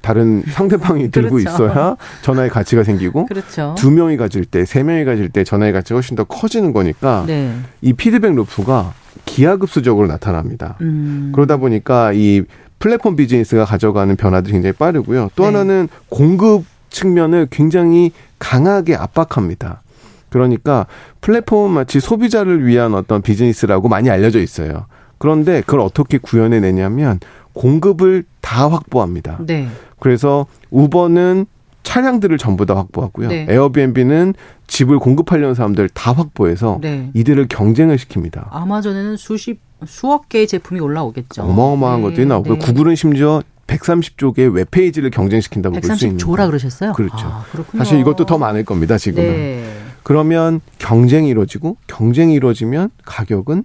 [0.05, 1.65] 다른 상대방이 들고 그렇죠.
[1.65, 3.75] 있어야 전화의 가치가 생기고 그렇죠.
[3.79, 7.57] 두 명이 가질 때, 세 명이 가질 때 전화의 가치가 훨씬 더 커지는 거니까 네.
[7.81, 8.93] 이 피드백 루프가
[9.25, 10.77] 기하급수적으로 나타납니다.
[10.83, 11.33] 음.
[11.35, 12.43] 그러다 보니까 이
[12.79, 15.31] 플랫폼 비즈니스가 가져가는 변화들이 굉장히 빠르고요.
[15.37, 15.47] 또 네.
[15.47, 19.83] 하나는 공급 측면을 굉장히 강하게 압박합니다.
[20.29, 20.87] 그러니까
[21.23, 24.85] 플랫폼은 마치 소비자를 위한 어떤 비즈니스라고 많이 알려져 있어요.
[25.17, 27.21] 그런데 그걸 어떻게 구현해내냐면
[27.55, 29.39] 공급을 다 확보합니다.
[29.47, 29.69] 네.
[30.05, 31.47] 그래서 우버는
[31.83, 33.29] 차량들을 전부 다 확보하고요.
[33.29, 33.47] 네.
[33.49, 34.35] 에어비앤비는
[34.67, 37.09] 집을 공급하려는 사람들 다 확보해서 네.
[37.15, 38.49] 이들을 경쟁을 시킵니다.
[38.51, 41.43] 아마존에는 수십 수억 개의 제품이 올라오겠죠.
[41.45, 42.09] 어마어마한 네.
[42.09, 42.59] 것들이 나오고 네.
[42.59, 46.93] 구글은 심지어 130조 개의 웹페이지를 경쟁시킨다고 볼 수 있는 130조라 그러셨어요?
[46.93, 47.17] 그렇죠.
[47.27, 47.47] 아,
[47.79, 49.27] 사실 이것도 더 많을 겁니다, 지금은.
[49.27, 49.65] 네.
[50.03, 53.65] 그러면 경쟁이 이루어지고 경쟁이 이루어지면 가격은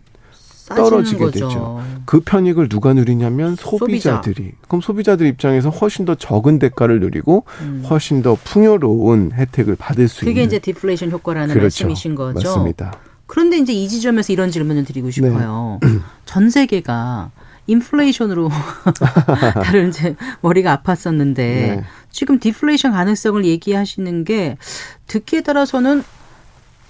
[0.75, 1.47] 떨어지게 거죠.
[1.47, 1.83] 되죠.
[2.05, 4.35] 그 편익을 누가 누리냐면 소비자들이.
[4.35, 4.57] 소비자.
[4.67, 7.83] 그럼 소비자들 입장에서 훨씬 더 적은 대가를 누리고 음.
[7.89, 10.43] 훨씬 더 풍요로운 혜택을 받을 수 그게 있는.
[10.43, 11.63] 그게 이제 디플레이션 효과라는 그렇죠.
[11.85, 12.47] 말씀이신 거죠.
[12.47, 12.93] 맞습니다.
[13.27, 15.79] 그런데 이제 이 지점에서 이런 질문을 드리고 싶어요.
[15.81, 15.89] 네.
[16.25, 17.31] 전 세계가
[17.67, 18.49] 인플레이션으로
[19.53, 21.83] 다들 이제 머리가 아팠었는데 네.
[22.09, 24.57] 지금 디플레이션 가능성을 얘기하시는 게
[25.05, 26.03] 듣기에 따라서는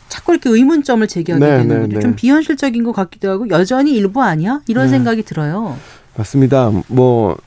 [0.10, 1.94] 자꾸 이렇게 의문점을 제기하게 네, 되는 네, 거죠.
[1.96, 2.00] 네.
[2.02, 4.62] 좀 비현실적인 것 같기도 하고 여전히 일부 아니야?
[4.68, 4.92] 이런 네.
[4.92, 5.78] 생각이 들어요.
[6.18, 6.72] 맞습니다.
[6.88, 7.38] 뭐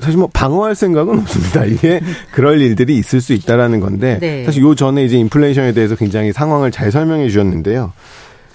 [0.00, 1.64] 사실 뭐 방어할 생각은 없습니다.
[1.64, 2.00] 이게
[2.32, 4.44] 그럴 일들이 있을 수 있다라는 건데 네.
[4.44, 7.92] 사실 요 전에 이제 인플레이션에 대해서 굉장히 상황을 잘 설명해 주셨는데요.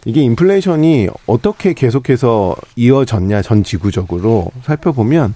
[0.06, 5.36] 이게 인플레이션이 어떻게 계속해서 이어졌냐 전 지구적으로 살펴보면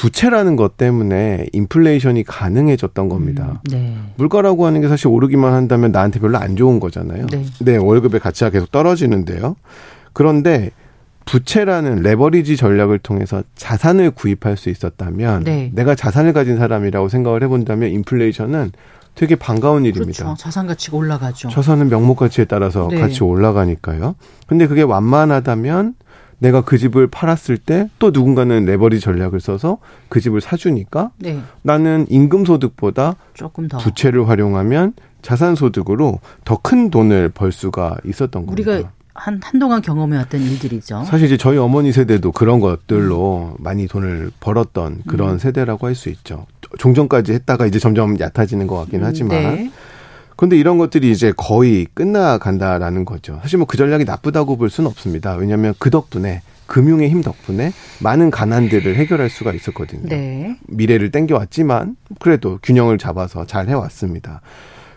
[0.00, 3.60] 부채라는 것 때문에 인플레이션이 가능해졌던 겁니다.
[3.68, 3.96] 음, 네.
[4.16, 7.26] 물가라고 하는 게 사실 오르기만 한다면 나한테 별로 안 좋은 거잖아요.
[7.26, 7.44] 네.
[7.60, 9.56] 네, 월급의 가치가 계속 떨어지는데요.
[10.14, 10.70] 그런데
[11.26, 15.70] 부채라는 레버리지 전략을 통해서 자산을 구입할 수 있었다면 네.
[15.74, 18.72] 내가 자산을 가진 사람이라고 생각을 해본다면 인플레이션은
[19.14, 20.24] 되게 반가운 일입니다.
[20.24, 20.34] 그렇죠.
[20.42, 21.50] 자산 가치가 올라가죠.
[21.50, 22.98] 자산은 명목 가치에 따라서 네.
[22.98, 24.14] 같이 올라가니까요.
[24.46, 25.94] 근데 그게 완만하다면
[26.40, 29.78] 내가 그 집을 팔았을 때 또 누군가는 레버리 전략을 써서
[30.08, 31.38] 그 집을 사주니까 네.
[31.62, 38.44] 나는 임금 소득보다 조금 더 부채를 활용하면 자산 소득으로 더 큰 돈을 벌 수가 있었던
[38.48, 38.92] 우리가 겁니다.
[39.12, 41.04] 한 한동안 경험해왔던 일들이죠.
[41.04, 43.62] 사실 이제 저희 어머니 세대도 그런 것들로 음.
[43.62, 45.38] 많이 돈을 벌었던 그런 음.
[45.38, 46.46] 세대라고 할 수 있죠.
[46.78, 49.42] 종전까지 했다가 이제 점점 얕아지는 것 같긴 음, 하지만.
[49.42, 49.70] 네.
[50.40, 53.38] 그런데 이런 것들이 이제 거의 끝나간다라는 거죠.
[53.42, 55.34] 사실 뭐 그 전략이 나쁘다고 볼 수는 없습니다.
[55.34, 57.72] 왜냐하면 그 덕분에 금융의 힘 덕분에
[58.02, 60.08] 많은 가난들을 해결할 수가 있었거든요.
[60.08, 60.56] 네.
[60.66, 64.40] 미래를 땡겨왔지만 그래도 균형을 잡아서 잘 해왔습니다.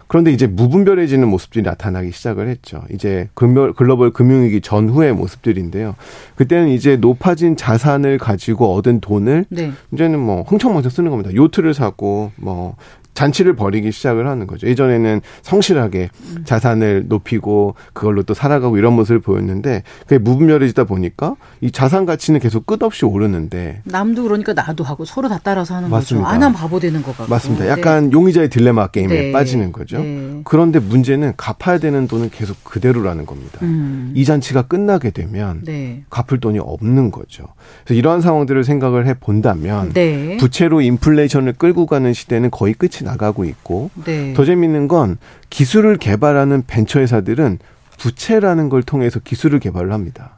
[0.07, 2.83] 그런데 이제 무분별해지는 모습들이 나타나기 시작을 했죠.
[2.93, 5.95] 이제 글로벌 금융위기 전후의 모습들인데요.
[6.35, 9.73] 그때는 이제 높아진 자산을 가지고 얻은 돈을 네.
[9.91, 11.33] 이제는 뭐 흥청망청 쓰는 겁니다.
[11.33, 12.77] 요트를 사고 뭐
[13.13, 14.67] 잔치를 벌이기 시작을 하는 거죠.
[14.67, 16.43] 예전에는 성실하게 음.
[16.45, 22.65] 자산을 높이고 그걸로 또 살아가고 이런 모습을 보였는데 그게 무분별해지다 보니까 이 자산 가치는 계속
[22.65, 26.25] 끝없이 오르는데 남도 그러니까 나도 하고 서로 다 따라서 하는 맞습니다.
[26.27, 26.35] 거죠.
[26.35, 27.29] 안 하면 바보 되는 것 같고.
[27.31, 27.67] 맞습니다.
[27.67, 28.11] 약간 네.
[28.11, 29.31] 용의자의 딜레마 게임에 네.
[29.31, 29.99] 빠지는 거죠.
[29.99, 30.41] 네.
[30.43, 33.59] 그런데 문제는 갚아야 되는 돈은 계속 그대로라는 겁니다.
[33.61, 34.11] 음.
[34.15, 36.03] 이 잔치가 끝나게 되면 네.
[36.09, 37.45] 갚을 돈이 없는 거죠.
[37.83, 40.37] 그래서 이러한 상황들을 생각을 해 본다면 네.
[40.37, 44.33] 부채로 인플레이션을 끌고 가는 시대는 거의 끝이 나가고 있고 네.
[44.33, 45.17] 더 재밌는 건
[45.49, 47.59] 기술을 개발하는 벤처 회사들은
[47.97, 50.37] 부채라는 걸 통해서 기술을 개발을 합니다.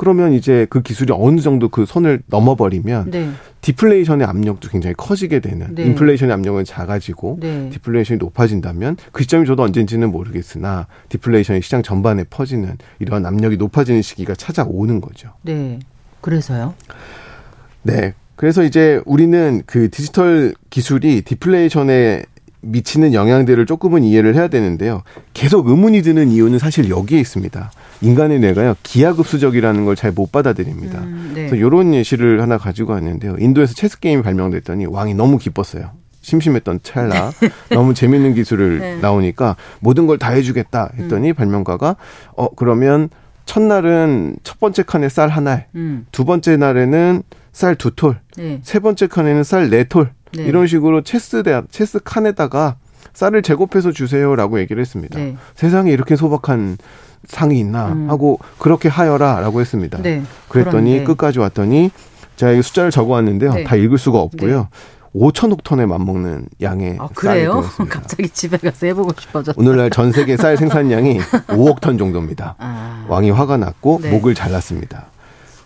[0.00, 3.30] 그러면 이제 그 기술이 어느 정도 그 선을 넘어버리면 네.
[3.60, 5.84] 디플레이션의 압력도 굉장히 커지게 되는 네.
[5.84, 7.68] 인플레이션의 압력은 작아지고 네.
[7.68, 14.34] 디플레이션이 높아진다면 그 시점이 저도 언젠지는 모르겠으나 디플레이션이 시장 전반에 퍼지는 이러한 압력이 높아지는 시기가
[14.34, 15.34] 찾아오는 거죠.
[15.42, 15.80] 네.
[16.22, 16.72] 그래서요?
[17.82, 18.14] 네.
[18.40, 22.22] 그래서 이제 우리는 그 디지털 기술이 디플레이션에
[22.62, 25.02] 미치는 영향들을 조금은 이해를 해야 되는데요.
[25.34, 27.70] 계속 의문이 드는 이유는 사실 여기에 있습니다.
[28.00, 31.00] 인간의 뇌가요 기하급수적이라는 걸 잘 못 받아들입니다.
[31.00, 31.48] 음, 네.
[31.48, 33.36] 그래서 이런 예시를 하나 가지고 왔는데요.
[33.38, 35.90] 인도에서 체스 게임이 발명됐더니 왕이 너무 기뻤어요.
[36.22, 37.32] 심심했던 찰나
[37.68, 38.96] 너무 재밌는 기술을 네.
[39.02, 41.34] 나오니까 모든 걸 다 해주겠다 했더니 음.
[41.34, 41.96] 발명가가
[42.38, 43.10] 어 그러면
[43.44, 46.06] 첫날은 첫 번째 칸에 쌀 하나, 음.
[46.10, 47.22] 두 번째 날에는
[47.52, 48.60] 쌀 두 톨, 네.
[48.62, 50.10] 세 번째 칸에는 쌀 네 톨.
[50.32, 50.44] 네.
[50.44, 52.76] 이런 식으로 체스 대 체스 칸에다가
[53.12, 55.18] 쌀을 제곱해서 주세요라고 얘기를 했습니다.
[55.18, 55.36] 네.
[55.56, 56.78] 세상에 이렇게 소박한
[57.26, 58.08] 상이 있나 음.
[58.08, 59.98] 하고 그렇게 하여라라고 했습니다.
[60.00, 60.22] 네.
[60.48, 61.04] 그랬더니 그런데.
[61.04, 61.90] 끝까지 왔더니
[62.36, 63.52] 제가 이 숫자를 적어왔는데요.
[63.54, 63.64] 네.
[63.64, 64.68] 다 읽을 수가 없고요.
[65.14, 67.98] 5천억 톤에 맞먹는 양의 아, 쌀이 되었습니다.
[68.00, 69.60] 갑자기 집에 가서 해보고 싶어졌어.
[69.60, 71.18] 오늘날 전 세계 쌀 생산량이
[71.50, 72.54] 5억 톤 정도입니다.
[72.58, 73.04] 아.
[73.08, 74.10] 왕이 화가 났고 네.
[74.12, 75.06] 목을 잘랐습니다.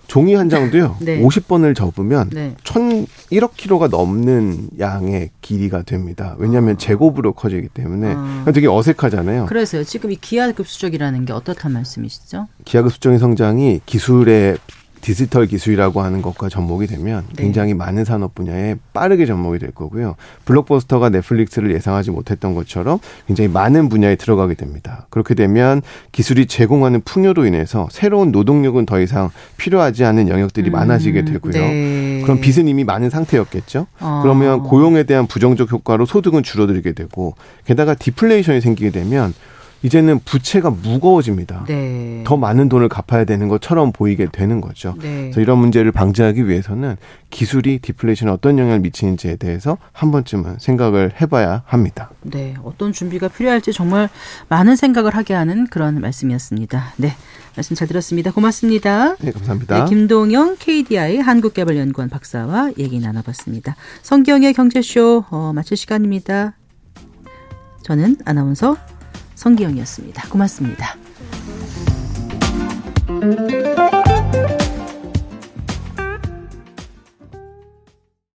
[0.07, 0.96] 종이 한 장도요.
[1.02, 1.20] 네.
[1.20, 2.55] 50번을 접으면 네.
[2.64, 6.34] 1,001억 킬로가 넘는 양의 길이가 됩니다.
[6.38, 6.78] 왜냐하면 아.
[6.78, 8.44] 제곱으로 커지기 때문에 아.
[8.55, 9.46] 되게 어색하잖아요.
[9.46, 9.84] 그래서요.
[9.84, 12.48] 지금 이 기하급수적이라는 게 어떻단 말씀이시죠?
[12.64, 14.59] 기하급수적인 성장이 기술의
[15.05, 17.42] 디지털 기술이라고 하는 것과 접목이 되면 네.
[17.42, 20.16] 굉장히 많은 산업 분야에 빠르게 접목이 될 거고요.
[20.46, 25.07] 블록버스터가 넷플릭스를 예상하지 못했던 것처럼 굉장히 많은 분야에 들어가게 됩니다.
[25.11, 25.82] 그렇게 되면
[26.12, 29.28] 기술이 제공하는 풍요로 인해서 새로운 노동력은 더 이상
[29.59, 31.52] 필요하지 않은 영역들이 음, 많아지게 되고요.
[31.52, 32.22] 네.
[32.22, 33.86] 그럼 빚은 이미 많은 상태였겠죠.
[34.00, 34.20] 어.
[34.22, 37.34] 그러면 고용에 대한 부정적 효과로 소득은 줄어들게 되고
[37.66, 39.34] 게다가 디플레이션이 생기게 되면
[39.85, 41.66] 이제는 부채가 무거워집니다.
[41.68, 42.24] 네.
[42.26, 44.95] 더 많은 돈을 갚아야 되는 것처럼 보이게 되는 거죠.
[44.99, 45.24] 네.
[45.24, 46.97] 그래서 이런 문제를 방지하기 위해서는
[47.28, 52.11] 기술이 디플레이션에 어떤 영향을 미치는지에 대해서 한 번쯤은 생각을 해봐야 합니다.
[52.22, 54.09] 네, 어떤 준비가 필요할지 정말
[54.49, 56.95] 많은 생각을 하게 하는 그런 말씀이었습니다.
[56.97, 57.12] 네,
[57.55, 58.30] 말씀 잘 들었습니다.
[58.32, 59.16] 고맙습니다.
[59.16, 59.85] 네, 감사합니다.
[59.85, 63.76] 네, 김동영 KDI 한국개발연구원 박사와 얘기 나눠봤습니다.
[64.01, 66.57] 성기영의 경제쇼 어, 마칠 시간입니다.
[67.82, 68.78] 저는 아나운서
[69.45, 70.28] 성기영이었습니다.
[70.30, 70.97] 고맙습니다.